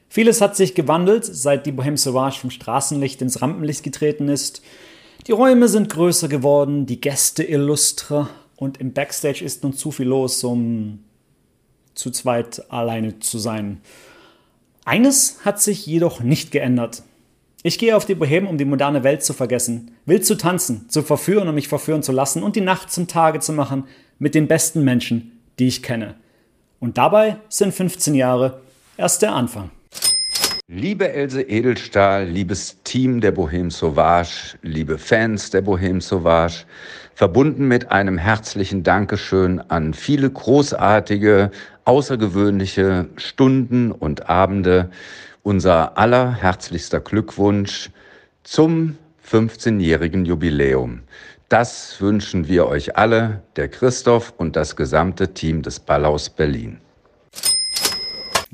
[0.09, 4.61] Vieles hat sich gewandelt, seit die Bohème Sauvage vom Straßenlicht ins Rampenlicht getreten ist.
[5.27, 10.07] Die Räume sind größer geworden, die Gäste illustrer und im Backstage ist nun zu viel
[10.07, 11.03] los, um
[11.93, 13.81] zu zweit alleine zu sein.
[14.87, 17.03] Eines hat sich jedoch nicht geändert.
[17.61, 21.03] Ich gehe auf die Bohème, um die moderne Welt zu vergessen, wild zu tanzen, zu
[21.03, 23.83] verführen und mich verführen zu lassen und die Nacht zum Tage zu machen
[24.17, 26.15] mit den besten Menschen, die ich kenne.
[26.79, 28.61] Und dabei sind 15 Jahre
[28.95, 29.71] erst der Anfang.
[30.69, 36.63] Liebe Else Edelstahl, liebes Team der Bohème Sauvage, liebe Fans der Bohème Sauvage,
[37.17, 41.49] verbunden mit einem herzlichen Dankeschön an viele großartige,
[41.83, 44.91] außergewöhnliche Stunden und Abende.
[45.41, 47.89] Unser allerherzlichster Glückwunsch
[48.43, 51.01] zum 15-jährigen Jubiläum.
[51.49, 56.77] Das wünschen wir euch alle, der Christoph und das gesamte Team des Ballhaus Berlin.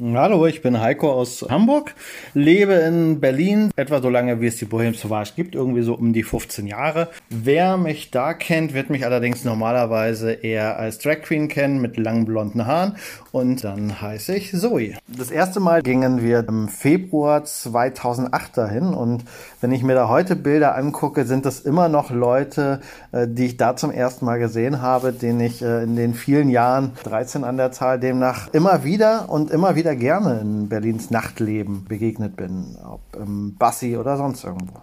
[0.01, 1.93] Hallo, ich bin Heiko aus Hamburg,
[2.33, 6.13] lebe in Berlin, etwa so lange wie es die Bohème Sauvage gibt, irgendwie so um
[6.13, 7.09] die 15 Jahre.
[7.29, 12.25] Wer mich da kennt, wird mich allerdings normalerweise eher als Drag Queen kennen mit langen
[12.25, 12.95] blonden Haaren
[13.31, 14.95] und dann heiße ich Zoe.
[15.07, 19.25] Das erste Mal gingen wir im Februar 2008 dahin und
[19.61, 23.57] wenn ich mir da heute Bilder angucke, sind das immer noch Leute, äh, die ich
[23.57, 27.57] da zum ersten Mal gesehen habe, denen ich äh, in den vielen Jahren, 13 an
[27.57, 32.77] der Zahl demnach, immer wieder und immer wieder wieder gerne in Berlins Nachtleben begegnet bin,
[32.85, 34.79] ob im Bassi oder sonst irgendwo.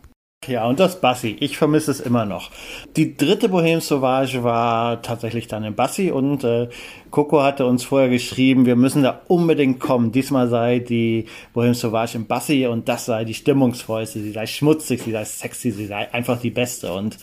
[0.46, 1.36] Ja, und das Bassi.
[1.40, 2.50] Ich vermisse es immer noch.
[2.96, 6.68] Die dritte Bohème Sauvage war tatsächlich dann in Bassi und äh,
[7.10, 10.12] Coco hatte uns vorher geschrieben, wir müssen da unbedingt kommen.
[10.12, 15.02] Diesmal sei die Bohème Sauvage in Bassi und das sei die stimmungsvollste, sie sei schmutzig,
[15.02, 16.92] sie sei sexy, sie sei einfach die beste.
[16.92, 17.18] Und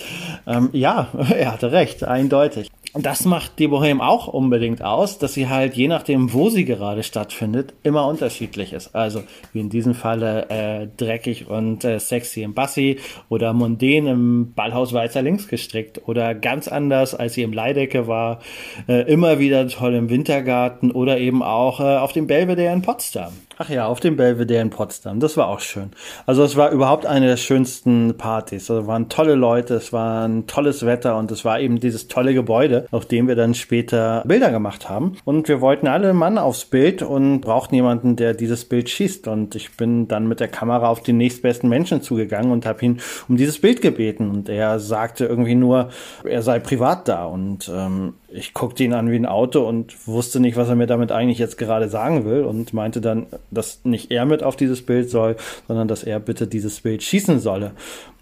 [0.46, 2.70] ähm, ja, er hatte recht, eindeutig.
[2.98, 6.66] Und das macht die Bohème auch unbedingt aus, dass sie halt je nachdem, wo sie
[6.66, 8.96] gerade stattfindet, immer unterschiedlich ist.
[8.96, 9.22] Also
[9.54, 12.98] wie in diesem Falle äh, dreckig und äh, sexy im Bassi
[13.30, 18.40] oder mundän im Ballhaus Weißer links gestrickt oder ganz anders, als sie im Leidecke war,
[18.88, 23.34] äh, immer wieder toll im Wintergarten oder eben auch äh, auf dem Belvedere in Potsdam.
[23.60, 25.20] Ach ja, auf dem Belvedere in Potsdam.
[25.20, 25.90] Das war auch schön.
[26.28, 28.70] Also es war überhaupt eine der schönsten Partys.
[28.70, 32.36] Also waren tolle Leute, es war ein tolles Wetter und es war eben dieses tolle
[32.36, 35.18] Gebäude, auf dem wir dann später Bilder gemacht haben.
[35.26, 39.28] Und wir wollten alle Mann aufs Bild und brauchten jemanden, der dieses Bild schießt.
[39.28, 43.00] Und ich bin dann mit der Kamera auf den nächstbesten Menschen zugegangen und habe ihn
[43.28, 44.30] um dieses Bild gebeten.
[44.30, 45.90] Und er sagte irgendwie nur,
[46.24, 47.26] er sei privat da.
[47.26, 50.86] Und ähm, ich guckte ihn an wie ein Auto und wusste nicht, was er mir
[50.86, 54.86] damit eigentlich jetzt gerade sagen will und meinte dann, dass nicht er mit auf dieses
[54.86, 55.36] Bild soll,
[55.68, 57.72] sondern dass er bitte dieses Bild schießen solle.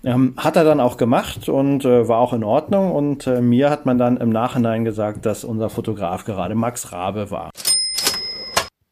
[0.04, 3.70] Ähm, hat er dann auch gemacht und äh, war auch in Ordnung und äh, mir
[3.70, 7.50] hat man dann im Nachhinein gesagt, dass unser Fotograf gerade Max Rabe war.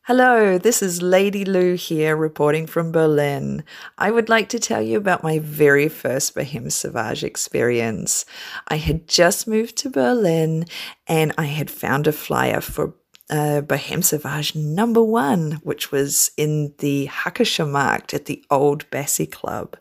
[0.05, 3.63] Hello, this is Lady Lou here reporting from Berlin.
[3.97, 8.25] I would like to tell you about my very first Bohème Sauvage experience.
[8.67, 10.65] I had just moved to Berlin
[11.07, 12.95] and I had found a flyer for
[13.33, 19.25] uh, Bohème Sauvage number one, which was in the Hackischer Markt at the old Bassi
[19.25, 19.75] Club.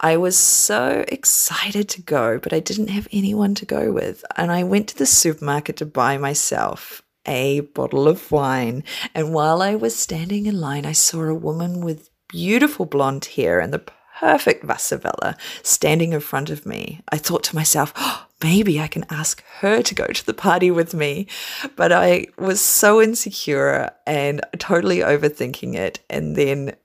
[0.00, 4.24] I was so excited to go, but I didn't have anyone to go with.
[4.36, 8.82] And I went to the supermarket to buy myself a bottle of wine.
[9.14, 13.60] And while I was standing in line, I saw a woman with beautiful blonde hair
[13.60, 13.84] and the
[14.22, 17.00] perfect Vassavella standing in front of me.
[17.08, 20.70] I thought to myself, oh, maybe I can ask her to go to the party
[20.70, 21.26] with me.
[21.74, 25.98] But I was so insecure and totally overthinking it.
[26.08, 26.76] And then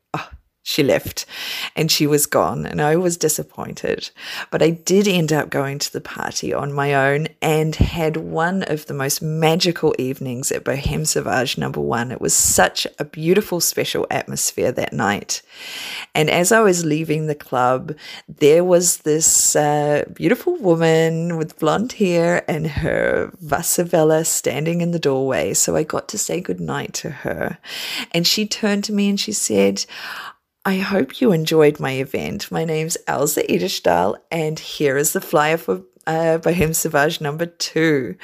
[0.68, 1.26] she left
[1.78, 4.10] and she was gone and I was disappointed.
[4.52, 8.64] But I did end up going to the party on my own and had one
[8.64, 12.12] of the most magical evenings at Bohem Sauvage number one.
[12.12, 15.42] It was such a beautiful, special atmosphere that night.
[16.14, 17.96] And as I was leaving the club,
[18.28, 25.00] there was this uh, beautiful woman with blonde hair and her Vassavella standing in the
[25.00, 25.54] doorway.
[25.54, 27.58] So I got to say goodnight to her.
[28.12, 29.86] And she turned to me and she said,
[30.68, 32.52] I hope you enjoyed my event.
[32.52, 38.18] My name's Elsa Edestahl, and here is the flyer for uh, Bohem Sauvage number two.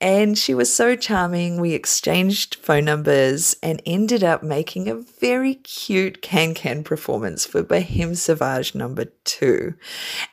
[0.00, 1.60] And she was so charming.
[1.60, 7.62] We exchanged phone numbers and ended up making a very cute can can performance for
[7.62, 9.74] Bohem Sauvage number two.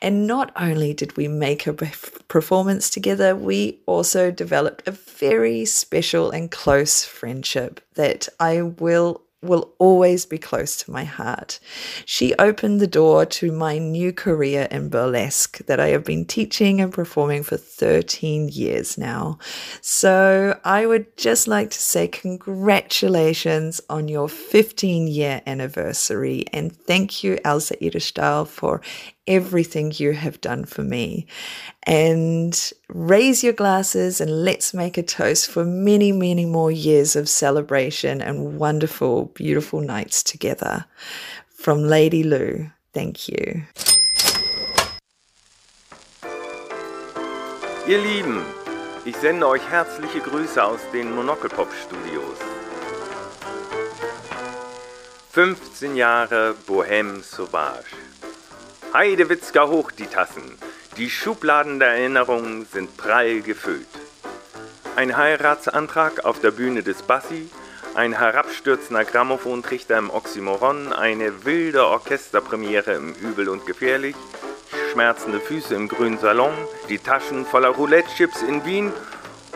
[0.02, 6.32] And not only did we make a performance together, we also developed a very special
[6.32, 11.60] and close friendship that I will will always be close to my heart.
[12.04, 16.80] She opened the door to my new career in burlesque that I have been teaching
[16.80, 19.38] and performing for 13 years now.
[19.80, 27.22] So I would just like to say congratulations on your 15 year anniversary and thank
[27.22, 28.80] you, Elsa Edelstahl, for
[29.26, 31.26] everything you have done for me.
[31.84, 37.28] And raise your glasses and let's make a toast for many, many more years of
[37.28, 40.86] celebration and wonderful, beautiful nights together.
[41.48, 43.62] From Lady Lou, thank you.
[47.86, 48.42] Ihr Lieben,
[49.04, 52.38] ich sende euch herzliche Grüße aus den Monokelpop Studios.
[55.32, 58.03] 15 Jahre Bohème Sauvage.
[58.94, 60.56] Heidewitzka hoch die Tassen.
[60.98, 63.88] Die Schubladen der Erinnerungen sind prall gefüllt.
[64.94, 67.50] Ein Heiratsantrag auf der Bühne des Bassi,
[67.96, 74.14] ein herabstürzender Grammophontrichter im Oxymoron, eine wilde Orchesterpremiere im Übel und Gefährlich,
[74.92, 76.54] schmerzende Füße im grünen Salon,
[76.88, 78.92] die Taschen voller Roulette-Chips in Wien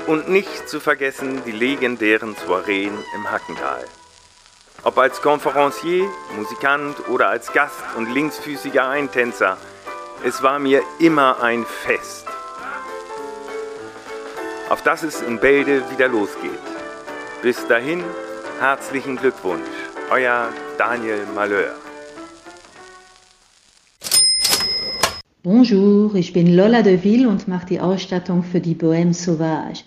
[0.09, 3.85] und nicht zu vergessen die legendären Soireen im Hackental.
[4.85, 6.05] Ob als Konferencier,
[6.37, 9.57] Musikant oder als Gast und linksfüßiger Eintänzer,
[10.25, 12.27] es war mir immer ein Fest.
[14.69, 16.63] Auf dass es in Bälde wieder losgeht.
[17.43, 18.05] Bis dahin,
[18.61, 19.67] herzlichen Glückwunsch,
[20.11, 21.75] euer Daniel Malheur.
[25.43, 29.83] Bonjour, ich bin Lola de Ville und mache die Ausstattung für die Bohème Sauvage.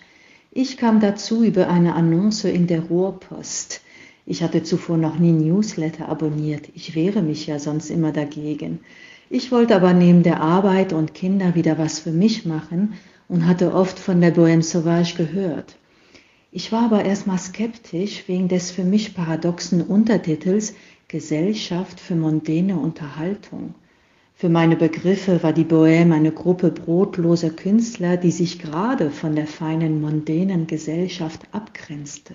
[0.50, 3.81] Ich kam dazu über eine Annonce in der Ruhrpost.
[4.24, 6.68] Ich hatte zuvor noch nie Newsletter abonniert.
[6.74, 8.80] Ich wehre mich ja sonst immer dagegen.
[9.30, 12.94] Ich wollte aber neben der Arbeit und Kinder wieder was für mich machen
[13.28, 15.76] und hatte oft von der Bohème Sauvage gehört.
[16.50, 20.74] Ich war aber erstmal skeptisch wegen des für mich paradoxen Untertitels
[21.08, 23.74] Gesellschaft für mondäne Unterhaltung.
[24.34, 29.46] Für meine Begriffe war die Bohème eine Gruppe brotloser Künstler, die sich gerade von der
[29.46, 32.34] feinen mondänen Gesellschaft abgrenzte.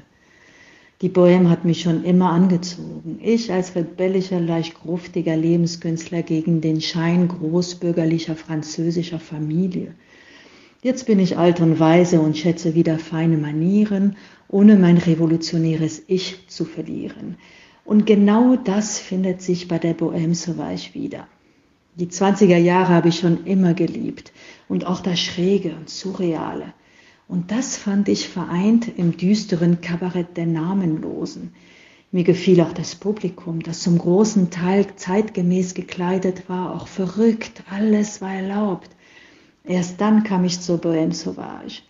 [1.02, 3.20] Die Bohème hat mich schon immer angezogen.
[3.22, 9.94] Ich als rebellischer, leicht gruftiger Lebenskünstler gegen den Schein großbürgerlicher französischer Familie.
[10.82, 14.16] Jetzt bin ich alt und weise und schätze wieder feine Manieren,
[14.48, 17.36] ohne mein revolutionäres Ich zu verlieren.
[17.86, 21.28] Und genau das findet sich bei der Bohème Sauvage wieder.
[21.94, 24.32] Die 20er Jahre habe ich schon immer geliebt
[24.68, 26.74] und auch das Schräge und Surreale.
[27.28, 31.54] Und das fand ich vereint im düsteren Kabarett der Namenlosen.
[32.12, 38.22] Mir gefiel auch das Publikum, das zum großen Teil zeitgemäß gekleidet war, auch verrückt, alles
[38.22, 38.90] war erlaubt.
[39.66, 41.82] Erst dann kam ich zur Bohème Sauvage.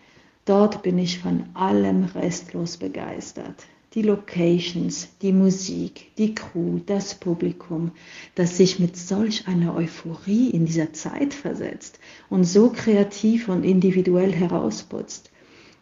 [0.45, 7.91] Dort bin ich von allem restlos begeistert die Locations, die Musik, die Crew, das Publikum,
[8.35, 14.33] das sich mit solch einer Euphorie in dieser Zeit versetzt und so kreativ und individuell
[14.33, 15.31] herausputzt.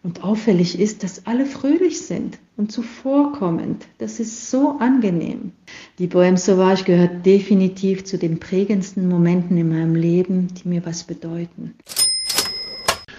[0.03, 3.87] Und auffällig ist, dass alle fröhlich sind und zuvorkommend.
[3.97, 5.51] Das ist so angenehm.
[5.97, 11.05] Die Bohème Sauvage gehört definitiv zu den prägendsten Momenten in meinem Leben, die mir was
[11.05, 11.73] bedeuten.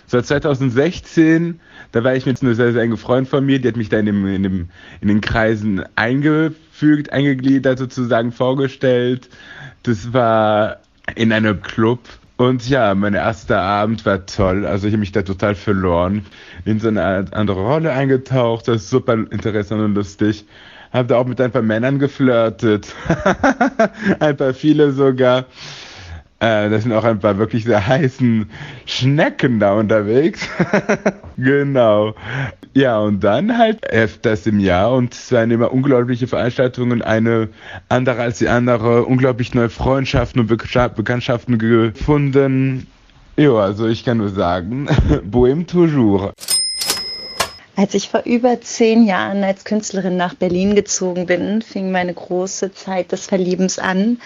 [0.07, 1.59] Seit 2016,
[1.97, 3.99] da war ich mit einer sehr, sehr enge Freundin von mir, die hat mich da
[3.99, 4.68] in, dem, in, dem,
[5.01, 9.30] in den Kreisen eingefügt, eingegliedert sozusagen vorgestellt.
[9.82, 10.76] Das war
[11.14, 12.01] in einem Club.
[12.36, 14.66] Und ja, mein erster Abend war toll.
[14.66, 16.26] Also ich habe mich da total verloren,
[16.66, 18.68] in so eine andere Rolle eingetaucht.
[18.68, 20.44] Das ist super interessant und lustig.
[20.92, 22.94] Habe da auch mit ein paar Männern geflirtet.
[24.20, 25.47] ein paar viele sogar.
[26.39, 28.51] Äh, das sind auch ein paar wirklich sehr heißen
[28.84, 30.47] Schnecken da unterwegs.
[31.37, 32.14] genau.
[32.74, 37.49] Ja, und dann halt öfters im Jahr und es waren immer unglaubliche Veranstaltungen, eine
[37.89, 42.87] andere als die andere, unglaublich neue Freundschaften und Bekanntschaften gefunden.
[43.39, 44.89] Ja, also ich kann nur sagen,
[45.30, 46.32] Bohème toujours.
[47.76, 52.72] Als ich vor über zehn Jahren als Künstlerin nach Berlin gezogen bin, fing meine große
[52.72, 54.18] Zeit des Verliebens an.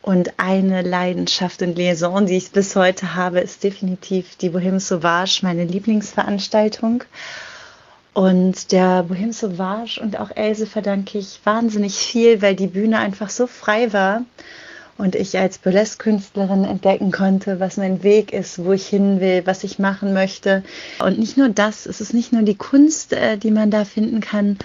[0.00, 5.40] Und eine Leidenschaft und Liaison, die ich bis heute habe, ist definitiv die Bohème Sauvage,
[5.42, 7.04] meine Lieblingsveranstaltung.
[8.14, 13.30] Und der Bohème Sauvage und auch Else verdanke ich wahnsinnig viel, weil die Bühne einfach
[13.30, 14.22] so frei war
[14.98, 19.62] und ich als Burlesque-Künstlerin entdecken konnte, was mein Weg ist, wo ich hin will, was
[19.62, 20.64] ich machen möchte.
[20.98, 24.20] Und nicht nur das, es ist nicht nur die Kunst, äh, die man da finden
[24.20, 24.58] kann,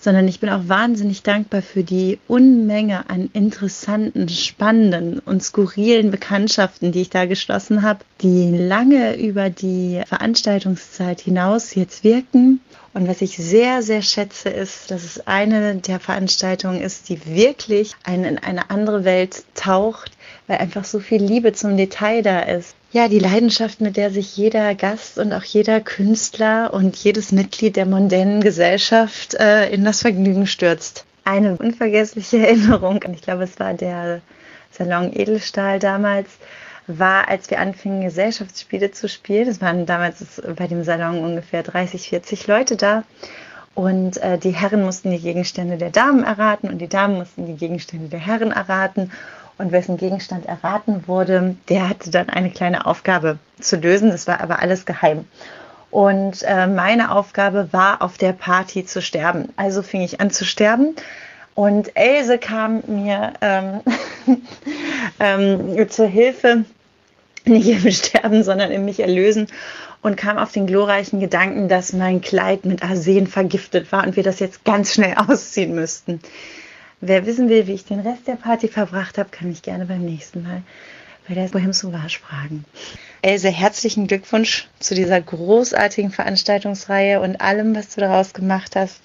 [0.00, 6.90] sondern ich bin auch wahnsinnig dankbar für die Unmenge an interessanten, spannenden und skurrilen Bekanntschaften,
[6.90, 12.60] die ich da geschlossen habe, die lange über die Veranstaltungszeit hinaus jetzt wirken.
[12.92, 17.94] Und was ich sehr, sehr schätze, ist, dass es eine der Veranstaltungen ist, die wirklich
[18.02, 20.12] einen in eine andere Welt taucht,
[20.50, 22.74] weil einfach so viel Liebe zum Detail da ist.
[22.90, 27.76] Ja, die Leidenschaft, mit der sich jeder Gast und auch jeder Künstler und jedes Mitglied
[27.76, 31.04] der mondänen Gesellschaft äh, in das Vergnügen stürzt.
[31.22, 34.22] Eine unvergessliche Erinnerung, ich glaube, es war der
[34.72, 36.28] Salon Edelstahl damals,
[36.88, 39.46] war, als wir anfingen, Gesellschaftsspiele zu spielen.
[39.46, 43.04] Es waren damals bei dem Salon ungefähr 30, 40 Leute da.
[43.76, 47.54] Und äh, die Herren mussten die Gegenstände der Damen erraten und die Damen mussten die
[47.54, 49.12] Gegenstände der Herren erraten
[49.60, 54.10] und wessen Gegenstand erraten wurde, der hatte dann eine kleine Aufgabe zu lösen.
[54.10, 55.26] Das war aber alles geheim.
[55.90, 59.48] Und äh, meine Aufgabe war, auf der Party zu sterben.
[59.56, 60.94] Also fing ich an zu sterben.
[61.54, 63.80] Und Else kam mir ähm,
[65.20, 66.64] ähm, zur Hilfe,
[67.44, 69.48] nicht im Sterben, sondern im mich erlösen
[70.02, 74.22] und kam auf den glorreichen Gedanken, dass mein Kleid mit Arsen vergiftet war und wir
[74.22, 76.20] das jetzt ganz schnell ausziehen müssten.
[77.02, 80.04] Wer wissen will, wie ich den Rest der Party verbracht habe, kann mich gerne beim
[80.04, 80.62] nächsten Mal
[81.26, 82.64] bei der Bohem Sauvage fragen.
[83.22, 89.00] Else, herzlichen Glückwunsch zu dieser großartigen Veranstaltungsreihe und allem, was du daraus gemacht hast.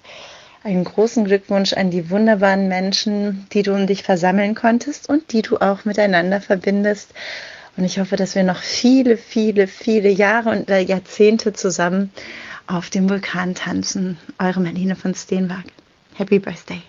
[0.63, 5.41] Einen großen Glückwunsch an die wunderbaren Menschen, die du um dich versammeln konntest und die
[5.43, 7.13] du auch miteinander verbindest.
[7.77, 12.11] Und ich hoffe, dass wir noch viele, viele, viele Jahre und Jahrzehnte zusammen
[12.67, 14.17] auf dem Vulkan tanzen.
[14.37, 15.63] Eure Marlene von Steenwag.
[16.15, 16.81] Happy Birthday.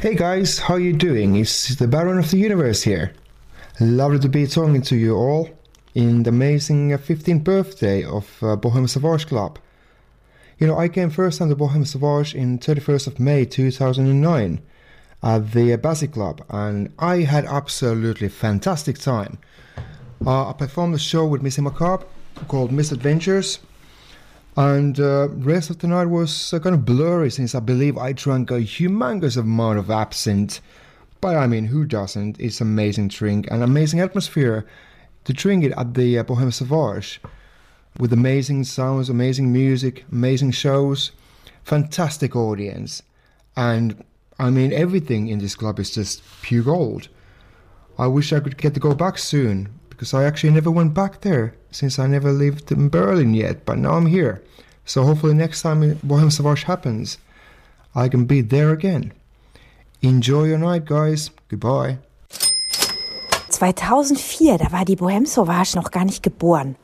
[0.00, 1.34] Hey guys, how are you doing?
[1.34, 3.14] It's the Baron of the Universe here.
[3.80, 5.50] Lovely to be talking to you all
[5.92, 9.58] in the amazing 15th birthday of uh, Bohem Savage Club.
[10.56, 14.62] You know, I came first on the Bohem Savage in 31st of May 2009
[15.24, 19.38] at the Basic Club, and I had absolutely fantastic time.
[20.24, 22.06] Uh, I performed a show with Missy Macabre
[22.46, 23.58] called Misadventures,
[24.58, 28.12] and uh, rest of the night was uh, kind of blurry since I believe I
[28.12, 30.60] drank a humongous amount of absinthe.
[31.20, 32.40] But I mean, who doesn't?
[32.40, 34.66] It's an amazing drink and amazing atmosphere
[35.26, 37.20] to drink it at the uh, Bohème Sauvage
[38.00, 41.12] with amazing sounds, amazing music, amazing shows,
[41.62, 43.00] fantastic audience,
[43.56, 44.04] and
[44.40, 47.06] I mean everything in this club is just pure gold.
[47.96, 51.22] I wish I could get to go back soon because I actually never went back
[51.22, 54.40] there since I never lived in Berlin yet, but now I'm here.
[54.84, 57.18] So hopefully next time Bohem Savage happens,
[57.96, 59.12] I can be there again.
[60.00, 61.32] Enjoy your night, guys.
[61.48, 61.98] Goodbye.
[63.50, 66.76] 2004, da war die Bohem Sauvage noch gar nicht geboren.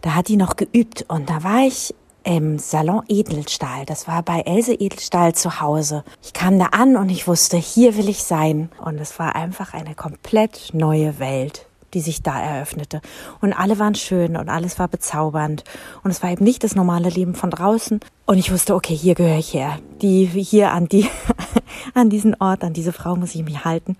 [0.00, 1.94] Da hat die noch geübt und da war ich
[2.24, 3.84] im Salon Edelstahl.
[3.84, 6.04] Das war bei Else Edelstahl zu Hause.
[6.22, 8.70] Ich kam da an und ich wusste, hier will ich sein.
[8.82, 13.00] Und es war einfach eine komplett neue Welt die sich da eröffnete.
[13.40, 15.64] Und alle waren schön und alles war bezaubernd.
[16.02, 18.00] Und es war eben nicht das normale Leben von draußen.
[18.26, 19.78] Und ich wusste, okay, hier gehöre ich her.
[20.00, 21.08] Die, hier an die,
[21.94, 23.96] an diesen Ort, an diese Frau muss ich mich halten.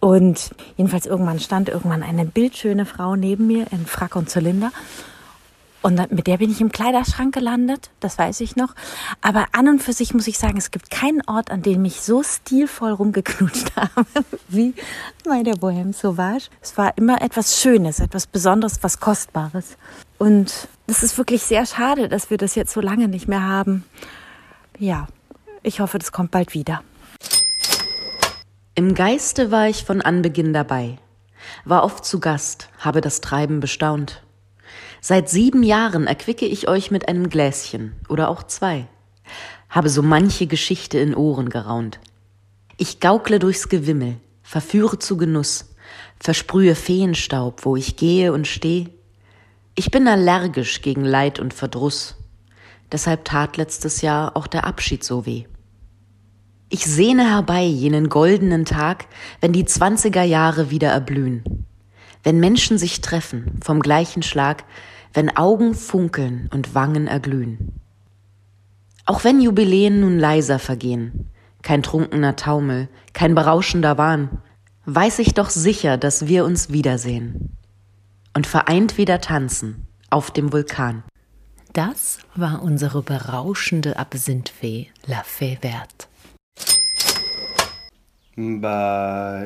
[0.00, 4.72] Und jedenfalls irgendwann stand irgendwann eine bildschöne Frau neben mir in Frack und Zylinder.
[5.82, 8.74] Und mit der bin ich im Kleiderschrank gelandet, das weiß ich noch.
[9.20, 12.00] Aber an und für sich muss ich sagen, es gibt keinen Ort, an dem ich
[12.00, 14.06] so stilvoll rumgeknutscht habe
[14.48, 14.74] wie
[15.24, 16.48] bei der Bohème Sauvage.
[16.60, 19.76] Es war immer etwas Schönes, etwas Besonderes, was Kostbares.
[20.18, 23.84] Und es ist wirklich sehr schade, dass wir das jetzt so lange nicht mehr haben.
[24.78, 25.08] Ja,
[25.64, 26.82] ich hoffe, das kommt bald wieder.
[28.74, 30.98] Im Geiste war ich von Anbeginn dabei,
[31.64, 34.22] war oft zu Gast, habe das Treiben bestaunt.
[35.04, 38.86] Seit sieben Jahren erquicke ich euch mit einem Gläschen oder auch zwei,
[39.68, 41.98] habe so manche Geschichte in Ohren geraunt.
[42.76, 45.74] Ich gaukle durchs Gewimmel, verführe zu Genuss,
[46.20, 48.90] versprühe Feenstaub, wo ich gehe und steh.
[49.74, 52.14] Ich bin allergisch gegen Leid und Verdruss,
[52.92, 55.46] deshalb tat letztes Jahr auch der Abschied so weh.
[56.68, 59.06] Ich sehne herbei jenen goldenen Tag,
[59.40, 61.66] wenn die zwanziger Jahre wieder erblühen,
[62.22, 64.62] wenn Menschen sich treffen vom gleichen Schlag,
[65.12, 67.80] wenn Augen funkeln und Wangen erglühen.
[69.04, 71.30] Auch wenn Jubiläen nun leiser vergehen,
[71.62, 74.42] kein trunkener Taumel, kein berauschender Wahn,
[74.84, 77.56] weiß ich doch sicher, dass wir uns wiedersehen
[78.34, 81.02] und vereint wieder tanzen auf dem Vulkan.
[81.72, 86.06] Das war unsere berauschende Absinthfee La Fée Verte.
[88.36, 89.44] Bei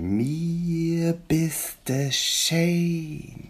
[0.00, 3.47] mir bist es schön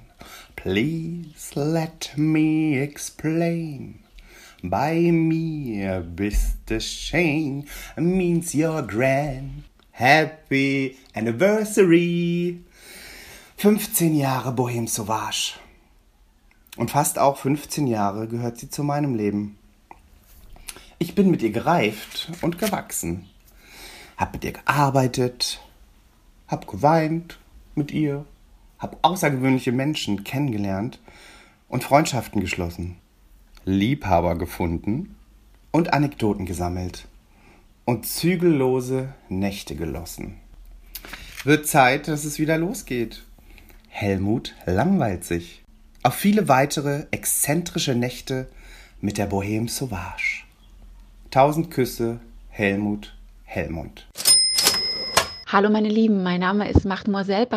[0.63, 4.01] Please let me explain.
[4.61, 7.65] Bei mir bist du schön,
[7.97, 9.63] means you're grand.
[9.93, 12.59] Happy Anniversary.
[13.57, 15.55] 15 Jahre Bohem Sauvage.
[16.77, 19.57] Und fast auch 15 Jahre gehört sie zu meinem Leben.
[20.99, 23.29] Ich bin mit ihr gereift und gewachsen.
[24.17, 25.61] Hab mit ihr gearbeitet,
[26.49, 27.39] hab geweint
[27.77, 28.27] mit ihr,
[28.79, 31.01] hab außergewöhnliche Menschen kennengelernt
[31.69, 32.97] und Freundschaften geschlossen,
[33.65, 35.17] Liebhaber gefunden
[35.71, 37.07] und Anekdoten gesammelt
[37.85, 40.37] und zügellose Nächte gelossen.
[41.45, 43.25] Wird Zeit, dass es wieder losgeht.
[43.89, 45.63] Helmut langweilt sich.
[46.03, 48.49] Auf viele weitere exzentrische Nächte
[49.01, 50.45] mit der Bohème Sauvage.
[51.31, 54.09] Tausend Küsse, Helmut, Helmut.
[55.51, 57.49] Hallo meine Lieben, mein Name ist Mademoiselle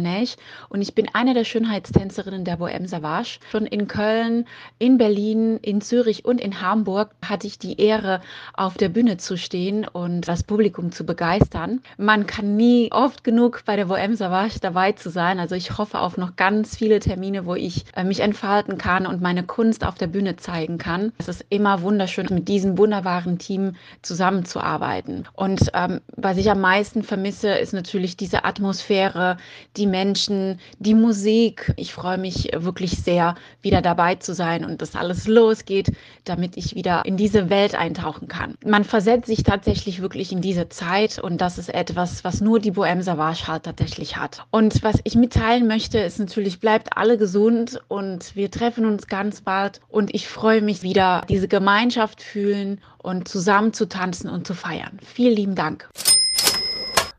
[0.00, 0.32] Neige
[0.68, 3.38] und ich bin eine der Schönheitstänzerinnen der Bohème Savage.
[3.52, 4.46] Schon in Köln,
[4.80, 8.20] in Berlin, in Zürich und in Hamburg hatte ich die Ehre,
[8.54, 11.82] auf der Bühne zu stehen und das Publikum zu begeistern.
[11.98, 15.38] Man kann nie oft genug bei der Bohème Savage dabei zu sein.
[15.38, 19.22] Also ich hoffe auf noch ganz viele Termine, wo ich äh, mich entfalten kann und
[19.22, 21.12] meine Kunst auf der Bühne zeigen kann.
[21.18, 25.28] Es ist immer wunderschön, mit diesem wunderbaren Team zusammenzuarbeiten.
[25.32, 29.36] Und ähm, was ich am meisten vermisse, vermisse, ist natürlich diese Atmosphäre,
[29.76, 31.72] die Menschen, die Musik.
[31.76, 35.92] Ich freue mich wirklich sehr, wieder dabei zu sein und dass alles losgeht,
[36.24, 38.54] damit ich wieder in diese Welt eintauchen kann.
[38.64, 42.72] Man versetzt sich tatsächlich wirklich in diese Zeit und das ist etwas, was nur die
[42.72, 44.44] Bohème Savage halt tatsächlich hat.
[44.50, 49.40] Und was ich mitteilen möchte, ist natürlich, bleibt alle gesund und wir treffen uns ganz
[49.40, 54.54] bald und ich freue mich wieder, diese Gemeinschaft fühlen und zusammen zu tanzen und zu
[54.54, 54.98] feiern.
[55.04, 55.88] Vielen lieben Dank.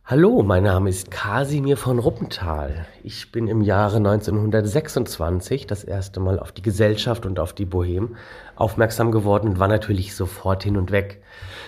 [0.09, 2.85] Hallo, mein Name ist Kasimir von Ruppenthal.
[3.03, 8.11] Ich bin im Jahre 1926 das erste Mal auf die Gesellschaft und auf die Bohème
[8.55, 11.21] aufmerksam geworden und war natürlich sofort hin und weg.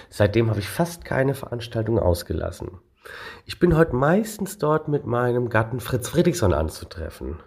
[0.09, 2.79] Seitdem habe ich fast keine Veranstaltung ausgelassen.
[3.45, 7.39] Ich bin heute meistens dort mit meinem Gatten Fritz Friedrichsson anzutreffen.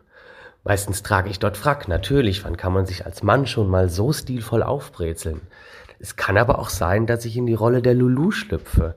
[0.62, 4.12] Meistens trage ich dort Frack, natürlich, wann kann man sich als Mann schon mal so
[4.12, 5.40] stilvoll aufbrezeln?
[6.02, 8.96] Es kann aber auch sein, dass ich in die Rolle der Lulu schlüpfe.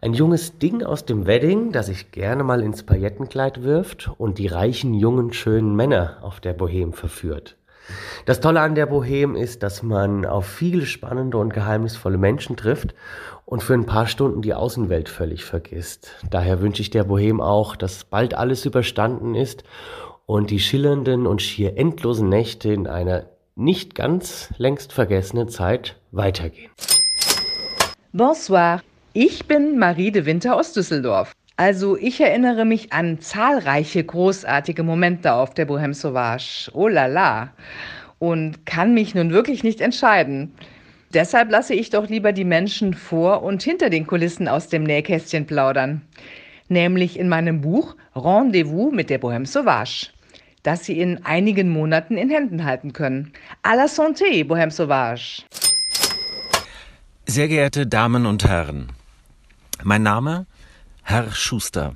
[0.00, 4.46] Ein junges Ding aus dem Wedding, das sich gerne mal ins Paillettenkleid wirft und die
[4.46, 7.56] reichen, jungen, schönen Männer auf der Bohème verführt.
[8.24, 12.94] Das Tolle an der Bohème ist, dass man auf viele spannende und geheimnisvolle Menschen trifft
[13.44, 16.14] und für ein paar Stunden die Außenwelt völlig vergisst.
[16.30, 19.64] Daher wünsche ich der Bohème auch, dass bald alles überstanden ist
[20.24, 23.24] und die schillernden und schier endlosen Nächte in einer
[23.56, 26.70] nicht ganz längst vergessene Zeit weitergehen.
[28.12, 28.82] Bonsoir,
[29.12, 31.32] ich bin Marie de Winter aus Düsseldorf.
[31.56, 36.70] Also ich erinnere mich an zahlreiche großartige Momente auf der Bohème Sauvage.
[36.72, 37.52] Oh la la.
[38.18, 40.52] Und kann mich nun wirklich nicht entscheiden.
[41.12, 45.46] Deshalb lasse ich doch lieber die Menschen vor und hinter den Kulissen aus dem Nähkästchen
[45.46, 46.02] plaudern.
[46.68, 50.08] Nämlich in meinem Buch Rendezvous mit der Bohème Sauvage
[50.64, 53.32] das Sie in einigen Monaten in Händen halten können.
[53.62, 55.44] À la santé, Bohème Sauvage.
[57.26, 58.88] Sehr geehrte Damen und Herren,
[59.82, 60.46] mein Name
[61.02, 61.94] Herr Schuster.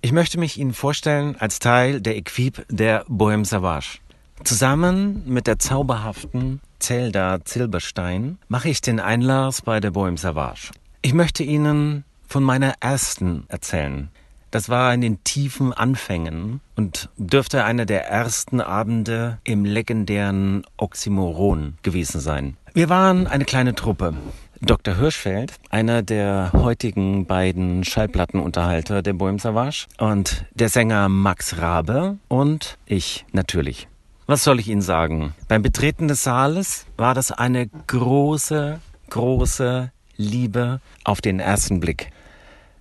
[0.00, 3.98] Ich möchte mich Ihnen vorstellen als Teil der Equipe der Bohème Sauvage.
[4.44, 10.70] Zusammen mit der zauberhaften Zelda Zilberstein mache ich den Einlass bei der Bohème Sauvage.
[11.02, 14.10] Ich möchte Ihnen von meiner ersten erzählen,
[14.50, 21.78] das war in den tiefen Anfängen und dürfte einer der ersten Abende im legendären Oxymoron
[21.82, 22.56] gewesen sein.
[22.74, 24.14] Wir waren eine kleine Truppe.
[24.60, 24.96] Dr.
[24.96, 32.76] Hirschfeld, einer der heutigen beiden Schallplattenunterhalter der Bohème Savage und der Sänger Max Rabe und
[32.86, 33.86] ich natürlich.
[34.26, 35.32] Was soll ich Ihnen sagen?
[35.46, 38.80] Beim Betreten des Saales war das eine große,
[39.10, 42.10] große Liebe auf den ersten Blick.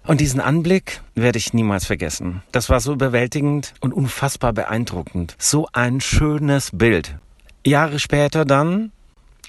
[0.07, 2.41] Und diesen Anblick werde ich niemals vergessen.
[2.53, 5.35] Das war so überwältigend und unfassbar beeindruckend.
[5.37, 7.15] So ein schönes Bild.
[7.65, 8.91] Jahre später dann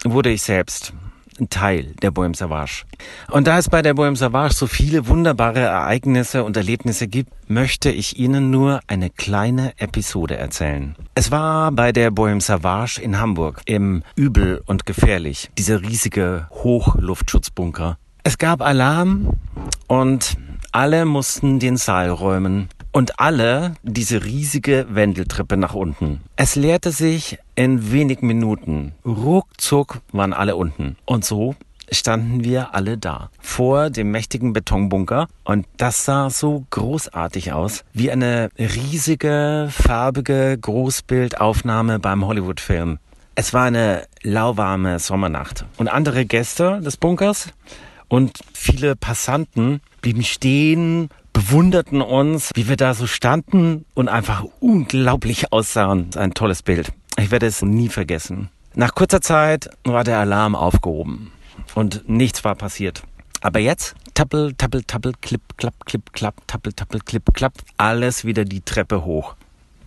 [0.04, 0.92] wurde ich selbst
[1.38, 2.82] ein Teil der Bohème Savage.
[3.30, 7.90] Und da es bei der Bohème Savage so viele wunderbare Ereignisse und Erlebnisse gibt, möchte
[7.90, 10.96] ich Ihnen nur eine kleine Episode erzählen.
[11.14, 17.98] Es war bei der Bohème Savage in Hamburg im Übel und Gefährlich, dieser riesige Hochluftschutzbunker.
[18.24, 19.34] Es gab Alarm
[19.86, 20.36] und
[20.72, 26.20] alle mussten den Saal räumen und alle diese riesige Wendeltreppe nach unten.
[26.36, 28.92] Es leerte sich in wenigen Minuten.
[29.04, 30.96] Ruckzuck waren alle unten.
[31.04, 31.54] Und so
[31.90, 38.10] standen wir alle da vor dem mächtigen Betonbunker und das sah so großartig aus wie
[38.10, 42.98] eine riesige farbige Großbildaufnahme beim Hollywood-Film.
[43.34, 47.48] Es war eine lauwarme Sommernacht und andere Gäste des Bunkers
[48.08, 55.52] und viele Passanten blieben stehen, bewunderten uns, wie wir da so standen und einfach unglaublich
[55.52, 56.10] aussahen.
[56.16, 56.92] Ein tolles Bild.
[57.16, 58.48] Ich werde es nie vergessen.
[58.74, 61.32] Nach kurzer Zeit war der Alarm aufgehoben
[61.74, 63.02] und nichts war passiert.
[63.40, 68.44] Aber jetzt tappel, tappel, tappel, klipp, klapp, klipp, klapp, tappel, tappel, klipp, klapp, alles wieder
[68.44, 69.36] die Treppe hoch.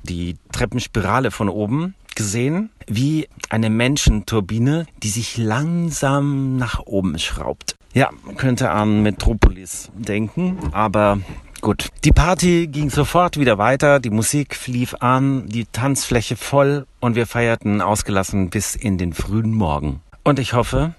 [0.04, 7.76] Die Treppenspirale von oben gesehen wie eine Menschenturbine, die sich langsam nach oben schraubt.
[7.94, 11.20] Ja, könnte an Metropolis denken, aber
[11.60, 11.90] gut.
[12.06, 17.28] Die Party ging sofort wieder weiter, die Musik lief an, die Tanzfläche voll und wir
[17.28, 20.02] feierten ausgelassen bis in den frühen Morgen.
[20.24, 20.94] Und ich hoffe,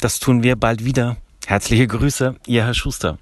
[0.00, 1.18] das tun wir bald wieder.
[1.46, 3.18] Herzliche Grüße, Ihr Herr Schuster.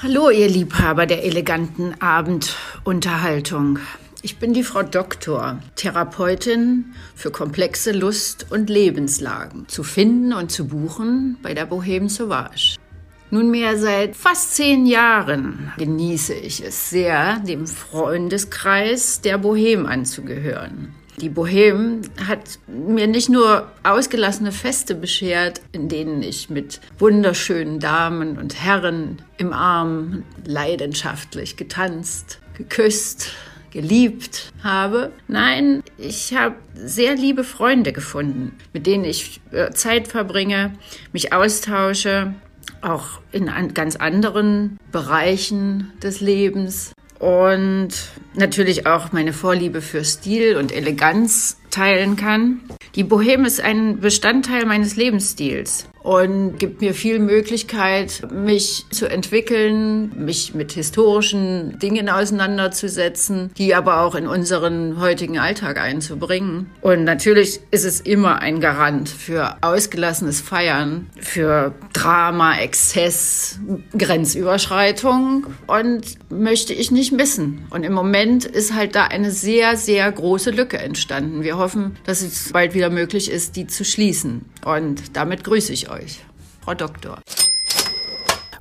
[0.00, 3.78] Hallo, ihr Liebhaber der eleganten Abendunterhaltung.
[4.24, 10.66] Ich bin die Frau Doktor, Therapeutin für komplexe Lust- und Lebenslagen, zu finden und zu
[10.66, 12.76] buchen bei der Bohème Sauvage.
[13.30, 20.94] Nunmehr seit fast zehn Jahren genieße ich es sehr, dem Freundeskreis der Bohème anzugehören.
[21.20, 28.38] Die Bohème hat mir nicht nur ausgelassene Feste beschert, in denen ich mit wunderschönen Damen
[28.38, 33.34] und Herren im Arm leidenschaftlich getanzt, geküsst,
[33.74, 35.12] geliebt habe.
[35.28, 40.72] Nein, ich habe sehr liebe Freunde gefunden, mit denen ich äh, Zeit verbringe,
[41.12, 42.32] mich austausche,
[42.80, 47.90] auch in ganz anderen Bereichen des Lebens und
[48.34, 52.60] natürlich auch meine Vorliebe für Stil und Eleganz teilen kann.
[52.94, 60.12] Die Bohème ist ein Bestandteil meines Lebensstils und gibt mir viel Möglichkeit, mich zu entwickeln,
[60.22, 66.70] mich mit historischen Dingen auseinanderzusetzen, die aber auch in unseren heutigen Alltag einzubringen.
[66.82, 73.58] Und natürlich ist es immer ein Garant für ausgelassenes Feiern, für Drama, Exzess,
[73.96, 77.66] Grenzüberschreitung und möchte ich nicht missen.
[77.70, 81.42] Und im Moment ist halt da eine sehr, sehr große Lücke entstanden.
[81.44, 84.44] Wir hoffen, dass es bald wieder möglich ist, die zu schließen.
[84.64, 86.20] Und damit grüße ich euch.
[86.62, 87.20] Frau Doktor.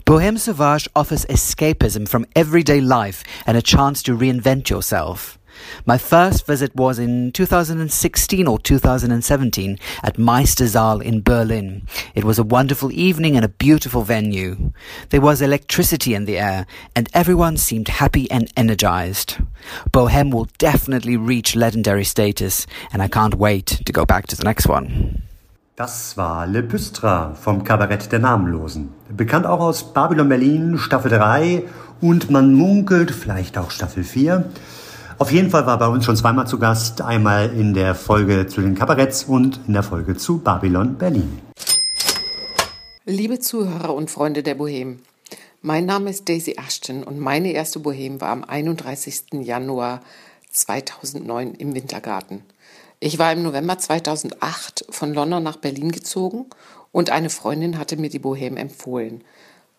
[0.05, 5.39] Bohème Sauvage offers escapism from everyday life and a chance to reinvent yourself.
[5.85, 11.87] My first visit was in 2016 or 2017 at Meistersaal in Berlin.
[12.15, 14.73] It was a wonderful evening and a beautiful venue.
[15.09, 19.37] There was electricity in the air and everyone seemed happy and energized.
[19.91, 24.43] Bohème will definitely reach legendary status and I can't wait to go back to the
[24.43, 25.23] next one.
[25.75, 28.93] Das war Le Pystra vom Kabarett der Namenlosen.
[29.09, 31.63] Bekannt auch aus Babylon Berlin Staffel 3
[31.99, 34.51] und man munkelt vielleicht auch Staffel 4.
[35.17, 38.61] Auf jeden Fall war bei uns schon zweimal zu Gast, einmal in der Folge zu
[38.61, 41.41] den Kabaretts und in der Folge zu Babylon Berlin.
[43.05, 44.99] Liebe Zuhörer und Freunde der Bohem,
[45.63, 49.41] mein Name ist Daisy Ashton und meine erste Bohem war am 31.
[49.41, 50.01] Januar
[50.51, 52.43] 2009 im Wintergarten.
[53.05, 56.45] Ich war im November 2008 von London nach Berlin gezogen
[56.93, 59.25] und eine Freundin hatte mir die Bohème empfohlen.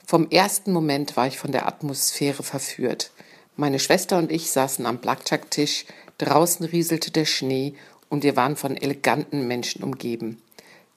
[0.07, 3.13] Vom ersten Moment war ich von der Atmosphäre verführt.
[3.57, 5.87] Meine Schwester und ich saßen am Blackjack-Tisch,
[6.19, 7.73] draußen rieselte der Schnee
[8.11, 10.43] und wir waren von eleganten Menschen umgeben.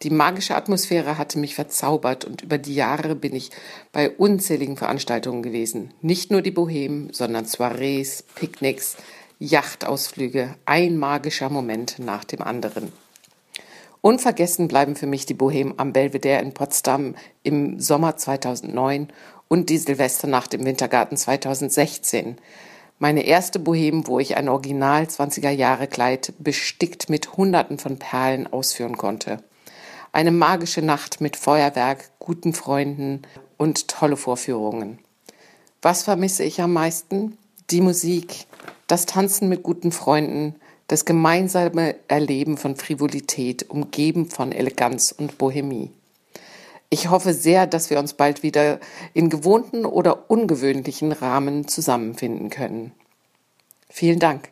[0.03, 3.51] Die magische Atmosphäre hatte mich verzaubert und über die Jahre bin ich
[3.93, 5.93] bei unzähligen Veranstaltungen gewesen.
[6.01, 8.97] Nicht nur die Bohème, sondern Soirees, Picknicks,
[9.39, 12.91] Yachtausflüge, ein magischer Moment nach dem anderen.
[14.01, 17.13] Unvergessen bleiben für mich die Bohème am Belvedere in Potsdam
[17.43, 19.09] im Sommer 2009
[19.47, 22.37] und die Silvesternacht im Wintergarten 2016.
[22.97, 28.51] Meine erste Bohème, wo ich ein Original 20er Jahre Kleid bestickt mit Hunderten von Perlen
[28.51, 29.43] ausführen konnte.
[30.11, 33.21] Eine magische Nacht mit Feuerwerk, guten Freunden
[33.57, 34.97] und tolle Vorführungen.
[35.83, 37.37] Was vermisse ich am meisten?
[37.69, 38.47] Die Musik,
[38.87, 40.55] das Tanzen mit guten Freunden,
[40.87, 45.91] das gemeinsame Erleben von Frivolität, umgeben von Eleganz und Bohemie.
[46.89, 48.79] Ich hoffe sehr, dass wir uns bald wieder
[49.13, 52.93] in gewohnten oder ungewöhnlichen Rahmen zusammenfinden können.
[53.89, 54.49] Vielen Dank.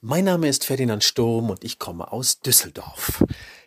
[0.00, 3.24] Mein Name ist Ferdinand Sturm und ich komme aus Düsseldorf.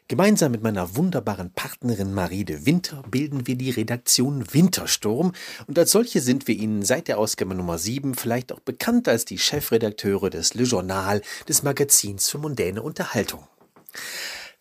[0.08, 5.32] Gemeinsam mit meiner wunderbaren Partnerin Marie de Winter bilden wir die Redaktion Wintersturm
[5.66, 9.26] und als solche sind wir Ihnen seit der Ausgabe Nummer 7 vielleicht auch bekannt als
[9.26, 13.48] die Chefredakteure des Le Journal des Magazins für mondäne Unterhaltung.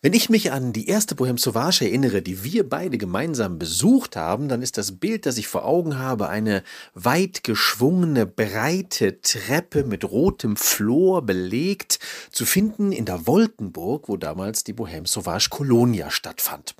[0.01, 4.49] Wenn ich mich an die erste Bohem Sauvage erinnere, die wir beide gemeinsam besucht haben,
[4.49, 10.03] dann ist das Bild, das ich vor Augen habe, eine weit geschwungene, breite Treppe mit
[10.03, 11.99] rotem Flor belegt,
[12.31, 16.75] zu finden in der Wolkenburg, wo damals die Bohem Sauvage Colonia stattfand.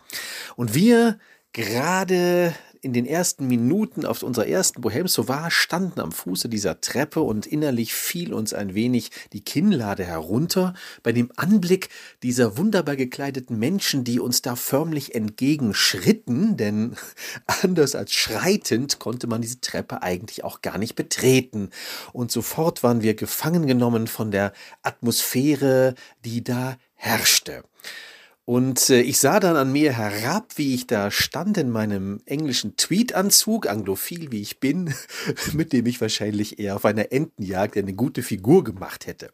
[0.56, 1.18] Und wir
[1.54, 2.54] gerade
[2.86, 7.48] in den ersten Minuten auf unserer ersten Bohème Sauvage standen am Fuße dieser Treppe und
[7.48, 11.90] innerlich fiel uns ein wenig die Kinnlade herunter bei dem Anblick
[12.22, 16.96] dieser wunderbar gekleideten Menschen, die uns da förmlich entgegenschritten, denn
[17.64, 21.72] anders als schreitend konnte man diese Treppe eigentlich auch gar nicht betreten.
[22.14, 27.64] Und sofort waren wir gefangen genommen von der Atmosphäre, die da herrschte.
[28.46, 32.78] Und äh, ich sah dann an mir herab, wie ich da stand in meinem englischen
[32.78, 34.94] Tweetanzug, anglophil wie ich bin,
[35.54, 39.32] mit dem ich wahrscheinlich eher auf einer Entenjagd eine gute Figur gemacht hätte.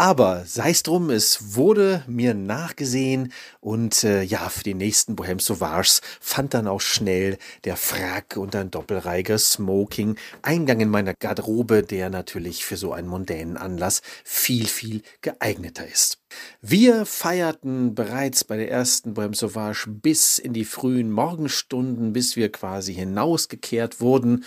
[0.00, 5.40] Aber sei es drum, es wurde mir nachgesehen und äh, ja, für die nächsten Bohem
[5.40, 11.82] Sauvages fand dann auch schnell der Frack und ein doppelreiger Smoking Eingang in meiner Garderobe,
[11.82, 16.18] der natürlich für so einen mondänen Anlass viel, viel geeigneter ist.
[16.62, 22.52] Wir feierten bereits bei der ersten Bohem Sauvage bis in die frühen Morgenstunden, bis wir
[22.52, 24.44] quasi hinausgekehrt wurden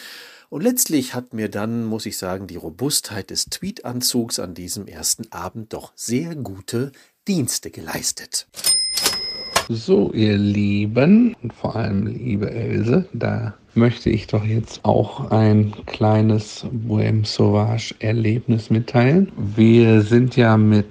[0.52, 5.32] und letztlich hat mir dann, muss ich sagen, die Robustheit des Tweetanzugs an diesem ersten
[5.32, 6.91] Abend doch sehr gute
[7.26, 8.47] Dienste geleistet.
[9.70, 15.74] So, ihr Lieben und vor allem liebe Else, da möchte ich doch jetzt auch ein
[15.86, 19.32] kleines Bohème Sauvage Erlebnis mitteilen.
[19.38, 20.88] Wir sind ja mit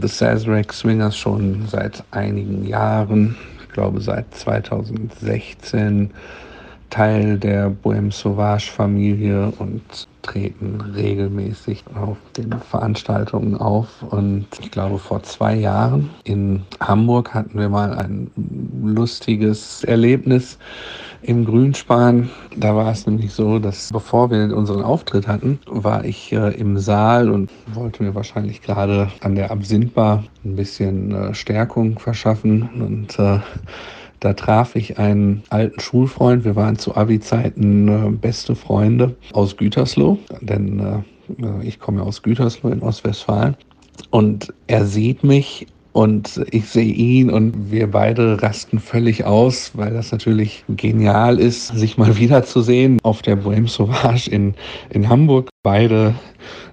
[0.00, 6.12] The Sazerac Swingers schon seit einigen Jahren, ich glaube seit 2016
[6.92, 9.82] Teil der Bohème Sauvage Familie und
[10.20, 13.88] treten regelmäßig auf den Veranstaltungen auf.
[14.10, 18.30] Und ich glaube, vor zwei Jahren in Hamburg hatten wir mal ein
[18.84, 20.58] lustiges Erlebnis
[21.22, 22.28] im Grünspan.
[22.56, 26.76] Da war es nämlich so, dass bevor wir unseren Auftritt hatten, war ich äh, im
[26.78, 33.18] Saal und wollte mir wahrscheinlich gerade an der Absinthbar ein bisschen äh, Stärkung verschaffen und
[33.18, 33.38] äh,
[34.22, 36.44] da traf ich einen alten Schulfreund.
[36.44, 42.70] Wir waren zu Abi-Zeiten äh, beste Freunde aus Gütersloh, denn äh, ich komme aus Gütersloh
[42.70, 43.56] in Ostwestfalen.
[44.10, 49.92] Und er sieht mich und ich sehe ihn und wir beide rasten völlig aus, weil
[49.92, 54.54] das natürlich genial ist, sich mal wiederzusehen auf der Bohème Sauvage in,
[54.90, 55.48] in Hamburg.
[55.64, 56.14] Beide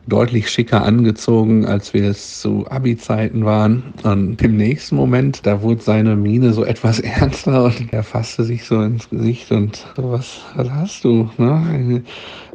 [0.09, 3.93] deutlich schicker angezogen, als wir es zu Abi-Zeiten waren.
[4.03, 8.65] Und im nächsten Moment, da wurde seine Miene so etwas ernster und er fasste sich
[8.65, 11.29] so ins Gesicht und so, was, was hast du?
[11.37, 12.03] Ne?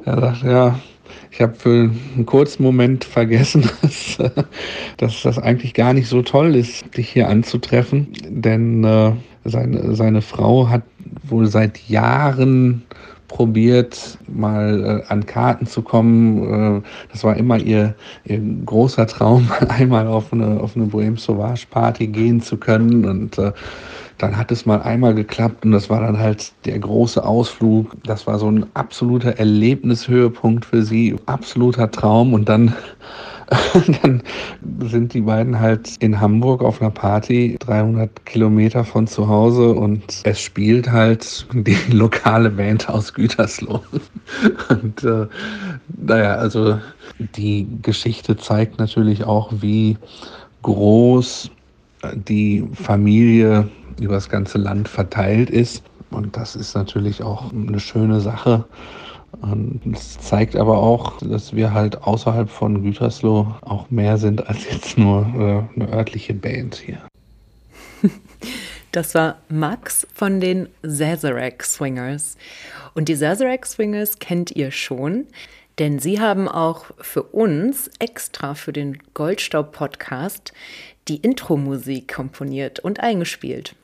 [0.05, 0.78] Er sagte, ja,
[1.30, 4.18] ich habe für einen kurzen Moment vergessen, dass,
[4.96, 8.09] dass, das eigentlich gar nicht so toll ist, dich hier anzutreffen.
[8.28, 9.12] Denn äh,
[9.44, 10.82] seine, seine Frau hat
[11.24, 12.82] wohl seit Jahren
[13.29, 16.79] probiert, mal äh, an Karten zu kommen.
[16.79, 17.95] Äh, das war immer ihr,
[18.25, 23.05] ihr großer Traum, einmal auf eine, auf eine Bohème Sauvage Party gehen zu können.
[23.05, 23.53] Und äh,
[24.18, 27.97] dann hat es mal einmal geklappt und das war dann halt der große Ausflug.
[28.05, 32.33] Das war so ein absoluter Erlebnishöhepunkt für sie, absoluter Traum.
[32.33, 32.75] Und dann
[34.03, 34.22] dann
[34.88, 40.22] sind die beiden halt in Hamburg auf einer Party, 300 Kilometer von zu Hause und
[40.24, 43.82] es spielt halt die lokale Band aus Gütersloh.
[44.68, 45.26] Und äh,
[45.99, 46.78] naja, also
[47.18, 49.99] die Geschichte zeigt natürlich auch, wie
[50.62, 51.51] groß
[52.14, 53.68] die Familie
[54.01, 55.82] über das ganze Land verteilt ist.
[56.11, 58.64] Und das ist natürlich auch eine schöne Sache.
[59.41, 64.64] Und es zeigt aber auch, dass wir halt außerhalb von Gütersloh auch mehr sind als
[64.70, 67.01] jetzt nur äh, eine örtliche Band hier.
[68.93, 72.37] Das war Max von den Sazerac Swingers.
[72.95, 75.26] Und die Sazerac Swingers kennt ihr schon,
[75.80, 80.53] denn sie haben auch für uns extra für den Goldstaub-Podcast
[81.09, 83.74] die Intro-Musik komponiert und eingespielt.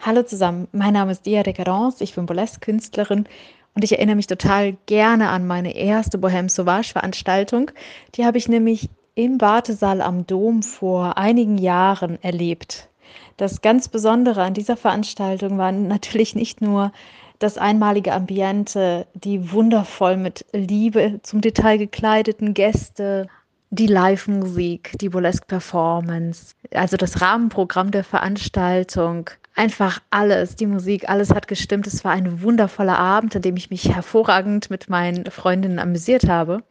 [0.00, 3.26] Hallo zusammen, mein Name ist Dia de Garance, ich bin Burlesque-Künstlerin
[3.74, 7.70] und ich erinnere mich total gerne an meine erste Bohème Sauvage Veranstaltung.
[8.14, 12.88] Die habe ich nämlich im Wartesaal am Dom vor einigen Jahren erlebt.
[13.36, 16.92] Das ganz Besondere an dieser Veranstaltung war natürlich nicht nur
[17.40, 23.26] das einmalige Ambiente, die wundervoll mit Liebe zum Detail gekleideten Gäste,
[23.70, 31.48] die Live-Musik, die Burlesque-Performance, also das Rahmenprogramm der Veranstaltung, einfach alles, die Musik, alles hat
[31.48, 31.86] gestimmt.
[31.86, 36.62] Es war ein wundervoller Abend, an dem ich mich hervorragend mit meinen Freundinnen amüsiert habe.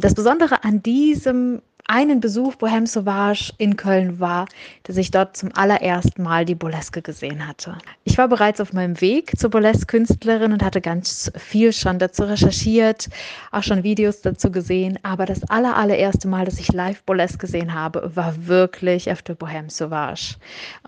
[0.00, 1.62] Das Besondere an diesem
[1.92, 4.46] einen Besuch Bohème Sauvage in Köln war,
[4.84, 7.76] dass ich dort zum allerersten Mal die Burleske gesehen hatte.
[8.04, 13.10] Ich war bereits auf meinem Weg zur Burlesque-Künstlerin und hatte ganz viel schon dazu recherchiert,
[13.50, 17.74] auch schon Videos dazu gesehen, aber das aller, allererste Mal, dass ich live Burlesque gesehen
[17.74, 20.36] habe, war wirklich auf der Bohème Sauvage.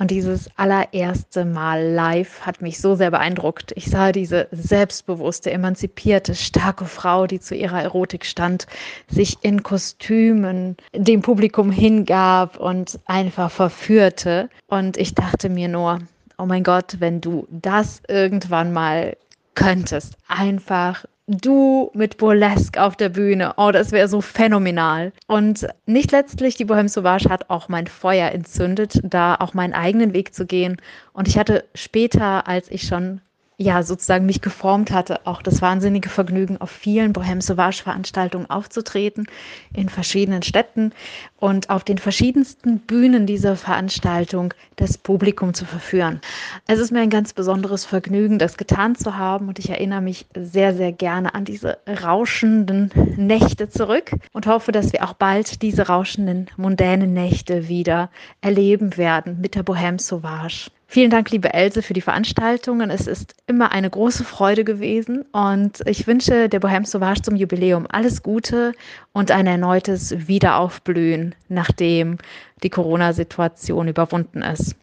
[0.00, 3.72] Und dieses allererste Mal live hat mich so sehr beeindruckt.
[3.76, 8.66] Ich sah diese selbstbewusste, emanzipierte, starke Frau, die zu ihrer Erotik stand,
[9.10, 14.48] sich in Kostümen dem Publikum hingab und einfach verführte.
[14.68, 16.00] Und ich dachte mir nur,
[16.38, 19.16] oh mein Gott, wenn du das irgendwann mal
[19.54, 23.54] könntest, einfach du mit Burlesque auf der Bühne.
[23.56, 25.12] Oh, das wäre so phänomenal.
[25.26, 30.12] Und nicht letztlich, die Bohème Sauvage hat auch mein Feuer entzündet, da auch meinen eigenen
[30.12, 30.76] Weg zu gehen.
[31.12, 33.20] Und ich hatte später, als ich schon
[33.56, 39.26] ja, sozusagen mich geformt hatte, auch das wahnsinnige Vergnügen, auf vielen Bohème Sauvage Veranstaltungen aufzutreten,
[39.74, 40.92] in verschiedenen Städten
[41.38, 46.20] und auf den verschiedensten Bühnen dieser Veranstaltung das Publikum zu verführen.
[46.66, 50.26] Es ist mir ein ganz besonderes Vergnügen, das getan zu haben und ich erinnere mich
[50.34, 55.86] sehr, sehr gerne an diese rauschenden Nächte zurück und hoffe, dass wir auch bald diese
[55.86, 60.70] rauschenden, mondänen Nächte wieder erleben werden mit der Bohème Sauvage.
[60.94, 62.88] Vielen Dank, liebe Else, für die Veranstaltungen.
[62.88, 67.88] Es ist immer eine große Freude gewesen und ich wünsche der Bohème Sauvage zum Jubiläum
[67.90, 68.74] alles Gute
[69.12, 72.18] und ein erneutes Wiederaufblühen, nachdem
[72.62, 74.76] die Corona-Situation überwunden ist.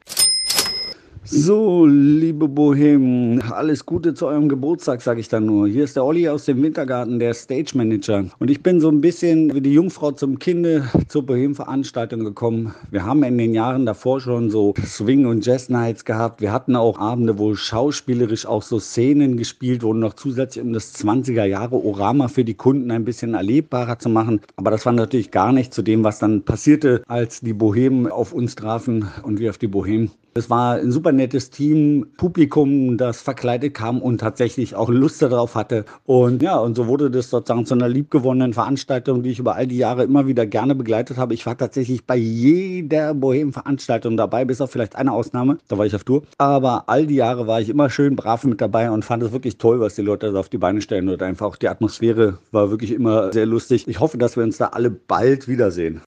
[1.34, 5.66] So, liebe Bohemen, alles Gute zu eurem Geburtstag, sage ich dann nur.
[5.66, 8.26] Hier ist der Olli aus dem Wintergarten, der Stage Manager.
[8.40, 12.76] Und ich bin so ein bisschen wie die Jungfrau zum Kinde zur Bohem-Veranstaltung gekommen.
[12.90, 16.42] Wir haben in den Jahren davor schon so Swing- und Jazz-Nights gehabt.
[16.42, 20.94] Wir hatten auch Abende, wo schauspielerisch auch so Szenen gespielt wurden, noch zusätzlich um das
[20.96, 24.42] 20er-Jahre-Orama für die Kunden ein bisschen erlebbarer zu machen.
[24.58, 28.34] Aber das war natürlich gar nicht zu dem, was dann passierte, als die Bohemen auf
[28.34, 30.12] uns trafen und wir auf die Bohemen.
[30.34, 35.56] Es war ein super nettes Team, Publikum, das verkleidet kam und tatsächlich auch Lust darauf
[35.56, 35.84] hatte.
[36.06, 39.68] Und ja, und so wurde das sozusagen zu einer liebgewonnenen Veranstaltung, die ich über all
[39.68, 41.34] die Jahre immer wieder gerne begleitet habe.
[41.34, 45.58] Ich war tatsächlich bei jeder Bohem-Veranstaltung dabei, bis auf vielleicht eine Ausnahme.
[45.68, 46.24] Da war ich auf Tour.
[46.38, 49.58] Aber all die Jahre war ich immer schön brav mit dabei und fand es wirklich
[49.58, 51.10] toll, was die Leute da auf die Beine stellen.
[51.10, 53.86] Und einfach auch die Atmosphäre war wirklich immer sehr lustig.
[53.90, 56.00] Ich hoffe, dass wir uns da alle bald wiedersehen.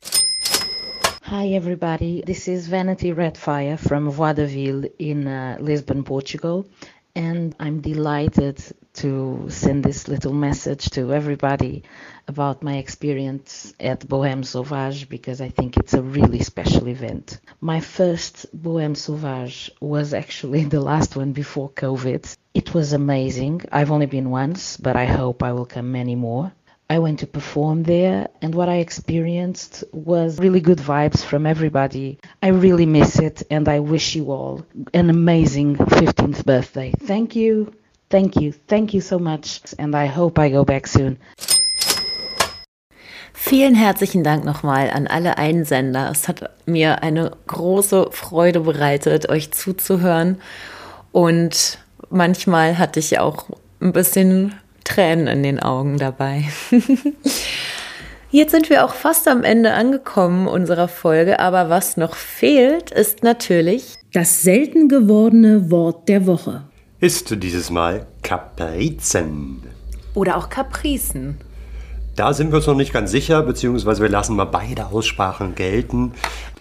[1.26, 2.22] Hi, everybody.
[2.26, 6.66] This is Vanity Redfire from Vaudeville in uh, Lisbon, Portugal.
[7.14, 8.62] And I'm delighted
[9.00, 11.84] to send this little message to everybody
[12.28, 17.40] about my experience at Bohème Sauvage because I think it's a really special event.
[17.58, 22.36] My first Bohème Sauvage was actually the last one before COVID.
[22.52, 23.62] It was amazing.
[23.72, 26.52] I've only been once, but I hope I will come many more.
[26.90, 32.18] I went to perform there, and what I experienced was really good vibes from everybody.
[32.42, 36.92] I really miss it, and I wish you all an amazing 15th birthday.
[37.00, 37.72] Thank you,
[38.10, 41.16] thank you, thank you so much, and I hope I go back soon.
[43.32, 46.10] Vielen herzlichen Dank nochmal an alle Einsender.
[46.10, 50.40] Es hat mir eine große Freude bereitet, euch zuzuhören.
[51.12, 51.78] Und
[52.10, 53.48] manchmal hatte ich auch
[53.80, 54.54] ein bisschen
[54.84, 56.44] Tränen in den Augen dabei.
[58.30, 63.22] Jetzt sind wir auch fast am Ende angekommen unserer Folge, aber was noch fehlt, ist
[63.22, 66.62] natürlich das selten gewordene Wort der Woche.
[67.00, 69.62] Ist dieses Mal Kaprizen.
[70.14, 71.38] Oder auch Kapricen.
[72.16, 76.12] Da sind wir uns noch nicht ganz sicher, beziehungsweise wir lassen mal beide Aussprachen gelten.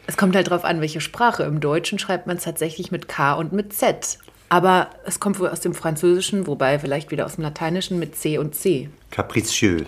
[0.05, 1.43] Es kommt halt darauf an, welche Sprache.
[1.43, 4.17] Im Deutschen schreibt man es tatsächlich mit K und mit Z.
[4.53, 8.37] Aber es kommt wohl aus dem Französischen, wobei vielleicht wieder aus dem Lateinischen mit C
[8.37, 8.87] und C.
[9.09, 9.87] Capricieux.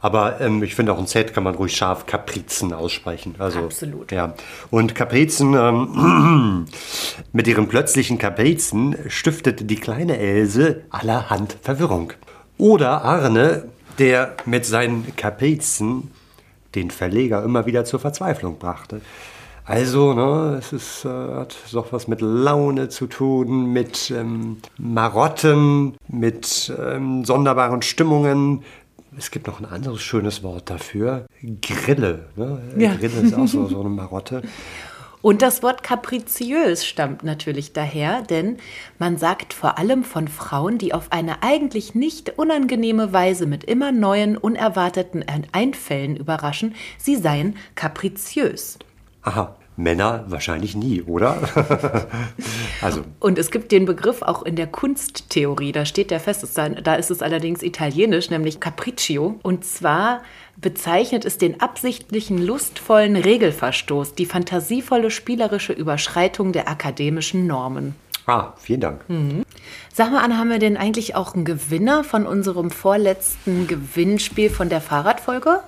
[0.00, 3.36] Aber ähm, ich finde auch ein Z kann man ruhig scharf Kaprizen aussprechen.
[3.38, 4.10] Also, Absolut.
[4.10, 4.34] Ja.
[4.72, 6.66] Und Kaprizen, ähm,
[7.32, 12.14] mit ihren plötzlichen Kaprizen stiftet die kleine Else allerhand Verwirrung.
[12.58, 13.68] Oder Arne,
[14.00, 16.10] der mit seinen Kaprizen
[16.74, 19.02] den Verleger immer wieder zur Verzweiflung brachte.
[19.66, 25.96] Also, ne, es ist, äh, hat doch was mit Laune zu tun, mit ähm, Marotten,
[26.06, 28.62] mit ähm, sonderbaren Stimmungen.
[29.16, 31.24] Es gibt noch ein anderes schönes Wort dafür.
[31.62, 32.26] Grille.
[32.36, 32.60] Ne?
[32.76, 32.94] Ja.
[32.94, 34.42] Grille ist auch so, so eine Marotte.
[35.22, 38.58] Und das Wort kapriziös stammt natürlich daher, denn
[38.98, 43.90] man sagt vor allem von Frauen, die auf eine eigentlich nicht unangenehme Weise mit immer
[43.90, 48.78] neuen, unerwarteten Einfällen überraschen, sie seien kapriziös.
[49.24, 51.38] Aha, Männer wahrscheinlich nie, oder?
[52.80, 53.02] also.
[53.18, 57.10] Und es gibt den Begriff auch in der Kunsttheorie, da steht der fest, da ist
[57.10, 59.40] es allerdings italienisch, nämlich Capriccio.
[59.42, 60.22] Und zwar
[60.56, 67.96] bezeichnet es den absichtlichen, lustvollen Regelverstoß, die fantasievolle spielerische Überschreitung der akademischen Normen.
[68.26, 69.08] Ah, vielen Dank.
[69.08, 69.44] Mhm.
[69.92, 74.68] Sag mal, Anna, haben wir denn eigentlich auch einen Gewinner von unserem vorletzten Gewinnspiel von
[74.68, 75.60] der Fahrradfolge?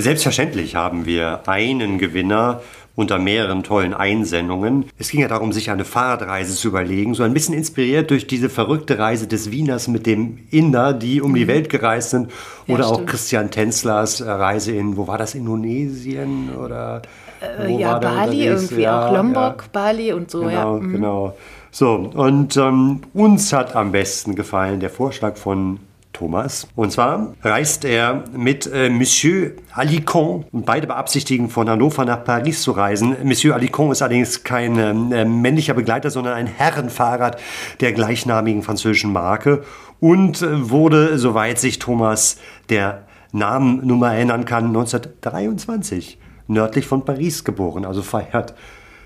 [0.00, 2.60] Selbstverständlich haben wir einen Gewinner
[2.94, 4.86] unter mehreren tollen Einsendungen.
[4.98, 8.48] Es ging ja darum, sich eine Fahrradreise zu überlegen, so ein bisschen inspiriert durch diese
[8.48, 11.48] verrückte Reise des Wieners mit dem Inder, die um die mhm.
[11.48, 12.30] Welt gereist sind.
[12.66, 17.02] Oder ja, auch Christian Tänzlers Reise in, wo war das, Indonesien oder?
[17.40, 19.68] Äh, ja, Bali irgendwie, ja, auch Lombok, ja.
[19.72, 20.82] Bali und so, genau, ja.
[20.82, 20.92] Mhm.
[20.92, 21.36] Genau,
[21.70, 25.78] So, und ähm, uns hat am besten gefallen der Vorschlag von
[26.18, 26.66] Thomas.
[26.74, 32.62] Und zwar reist er mit äh, Monsieur Alicon und beide beabsichtigen von Hannover nach Paris
[32.62, 33.16] zu reisen.
[33.22, 37.40] Monsieur Alicon ist allerdings kein äh, männlicher Begleiter, sondern ein Herrenfahrrad
[37.80, 39.62] der gleichnamigen französischen Marke
[40.00, 42.38] und äh, wurde, soweit sich Thomas
[42.68, 47.84] der Namennummer erinnern kann, 1923 nördlich von Paris geboren.
[47.84, 48.54] Also feiert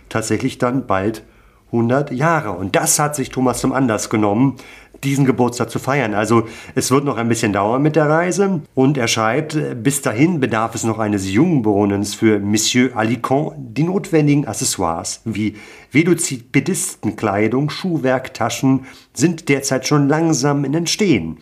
[0.09, 1.25] tatsächlich dann bald
[1.67, 2.53] 100 Jahre.
[2.53, 4.57] Und das hat sich Thomas zum Anlass genommen,
[5.05, 6.15] diesen Geburtstag zu feiern.
[6.15, 10.41] Also es wird noch ein bisschen dauern mit der Reise und er schreibt, bis dahin
[10.41, 15.57] bedarf es noch eines Jungbrunnens für Monsieur Alicon die notwendigen Accessoires wie
[15.91, 21.39] Velocipedistenkleidung, Schuhwerk, Taschen sind derzeit schon langsam in Entstehen.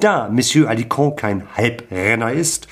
[0.00, 2.68] Da Monsieur Alicon kein Halbrenner ist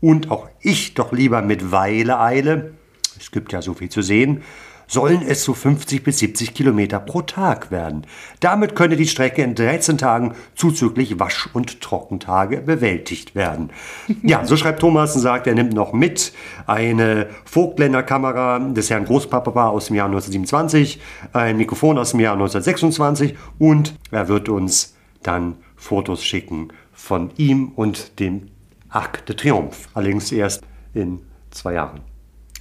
[0.00, 2.74] und auch ich doch lieber mit Weile eile,
[3.18, 4.42] es gibt ja so viel zu sehen,
[4.86, 8.06] sollen es so 50 bis 70 Kilometer pro Tag werden.
[8.40, 13.70] Damit könne die Strecke in 13 Tagen zuzüglich Wasch- und Trockentage bewältigt werden.
[14.22, 16.32] Ja, so schreibt Thomas und sagt, er nimmt noch mit
[16.66, 21.00] eine Vogtländer Kamera des Herrn Großpapa aus dem Jahr 1927,
[21.32, 27.72] ein Mikrofon aus dem Jahr 1926 und er wird uns dann Fotos schicken von ihm
[27.76, 28.48] und dem
[28.88, 29.88] Arc de Triomphe.
[29.94, 30.62] Allerdings erst
[30.94, 31.20] in
[31.50, 32.15] zwei Jahren.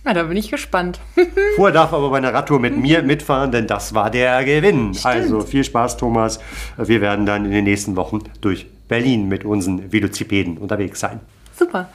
[0.05, 0.99] Na, da bin ich gespannt.
[1.55, 4.93] Vorher darf aber bei einer Radtour mit mir mitfahren, denn das war der Gewinn.
[4.93, 5.05] Stimmt.
[5.05, 6.39] Also viel Spaß, Thomas.
[6.77, 11.21] Wir werden dann in den nächsten Wochen durch Berlin mit unseren Velocipeden unterwegs sein.
[11.57, 11.89] Super.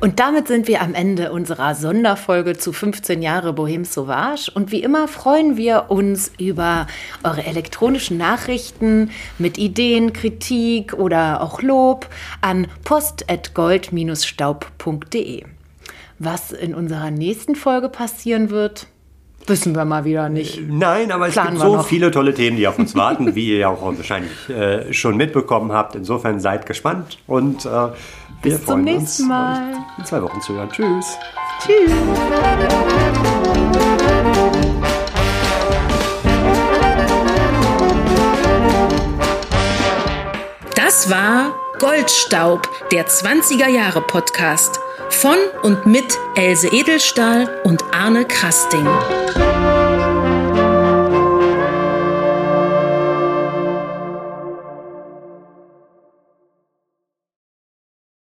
[0.00, 4.52] Und damit sind wir am Ende unserer Sonderfolge zu 15 Jahre Bohem Sauvage.
[4.54, 6.86] Und wie immer freuen wir uns über
[7.24, 12.06] eure elektronischen Nachrichten mit Ideen, Kritik oder auch Lob
[12.40, 15.57] an post.gold-staub.de.
[16.18, 18.88] Was in unserer nächsten Folge passieren wird,
[19.46, 20.60] wissen wir mal wieder nicht.
[20.68, 21.86] Nein, aber Planen es gibt so noch.
[21.86, 25.70] viele tolle Themen, die auf uns warten, wie ihr ja auch wahrscheinlich äh, schon mitbekommen
[25.70, 25.94] habt.
[25.94, 27.92] Insofern seid gespannt und äh, wir
[28.42, 29.74] Bis zum nächsten uns, Mal.
[29.96, 30.68] In zwei Wochen zu hören.
[30.70, 31.16] Tschüss.
[31.64, 31.92] Tschüss.
[40.74, 44.80] Das war Goldstaub, der 20er Jahre Podcast
[45.10, 48.86] von und mit Else Edelstahl und Arne Krasting.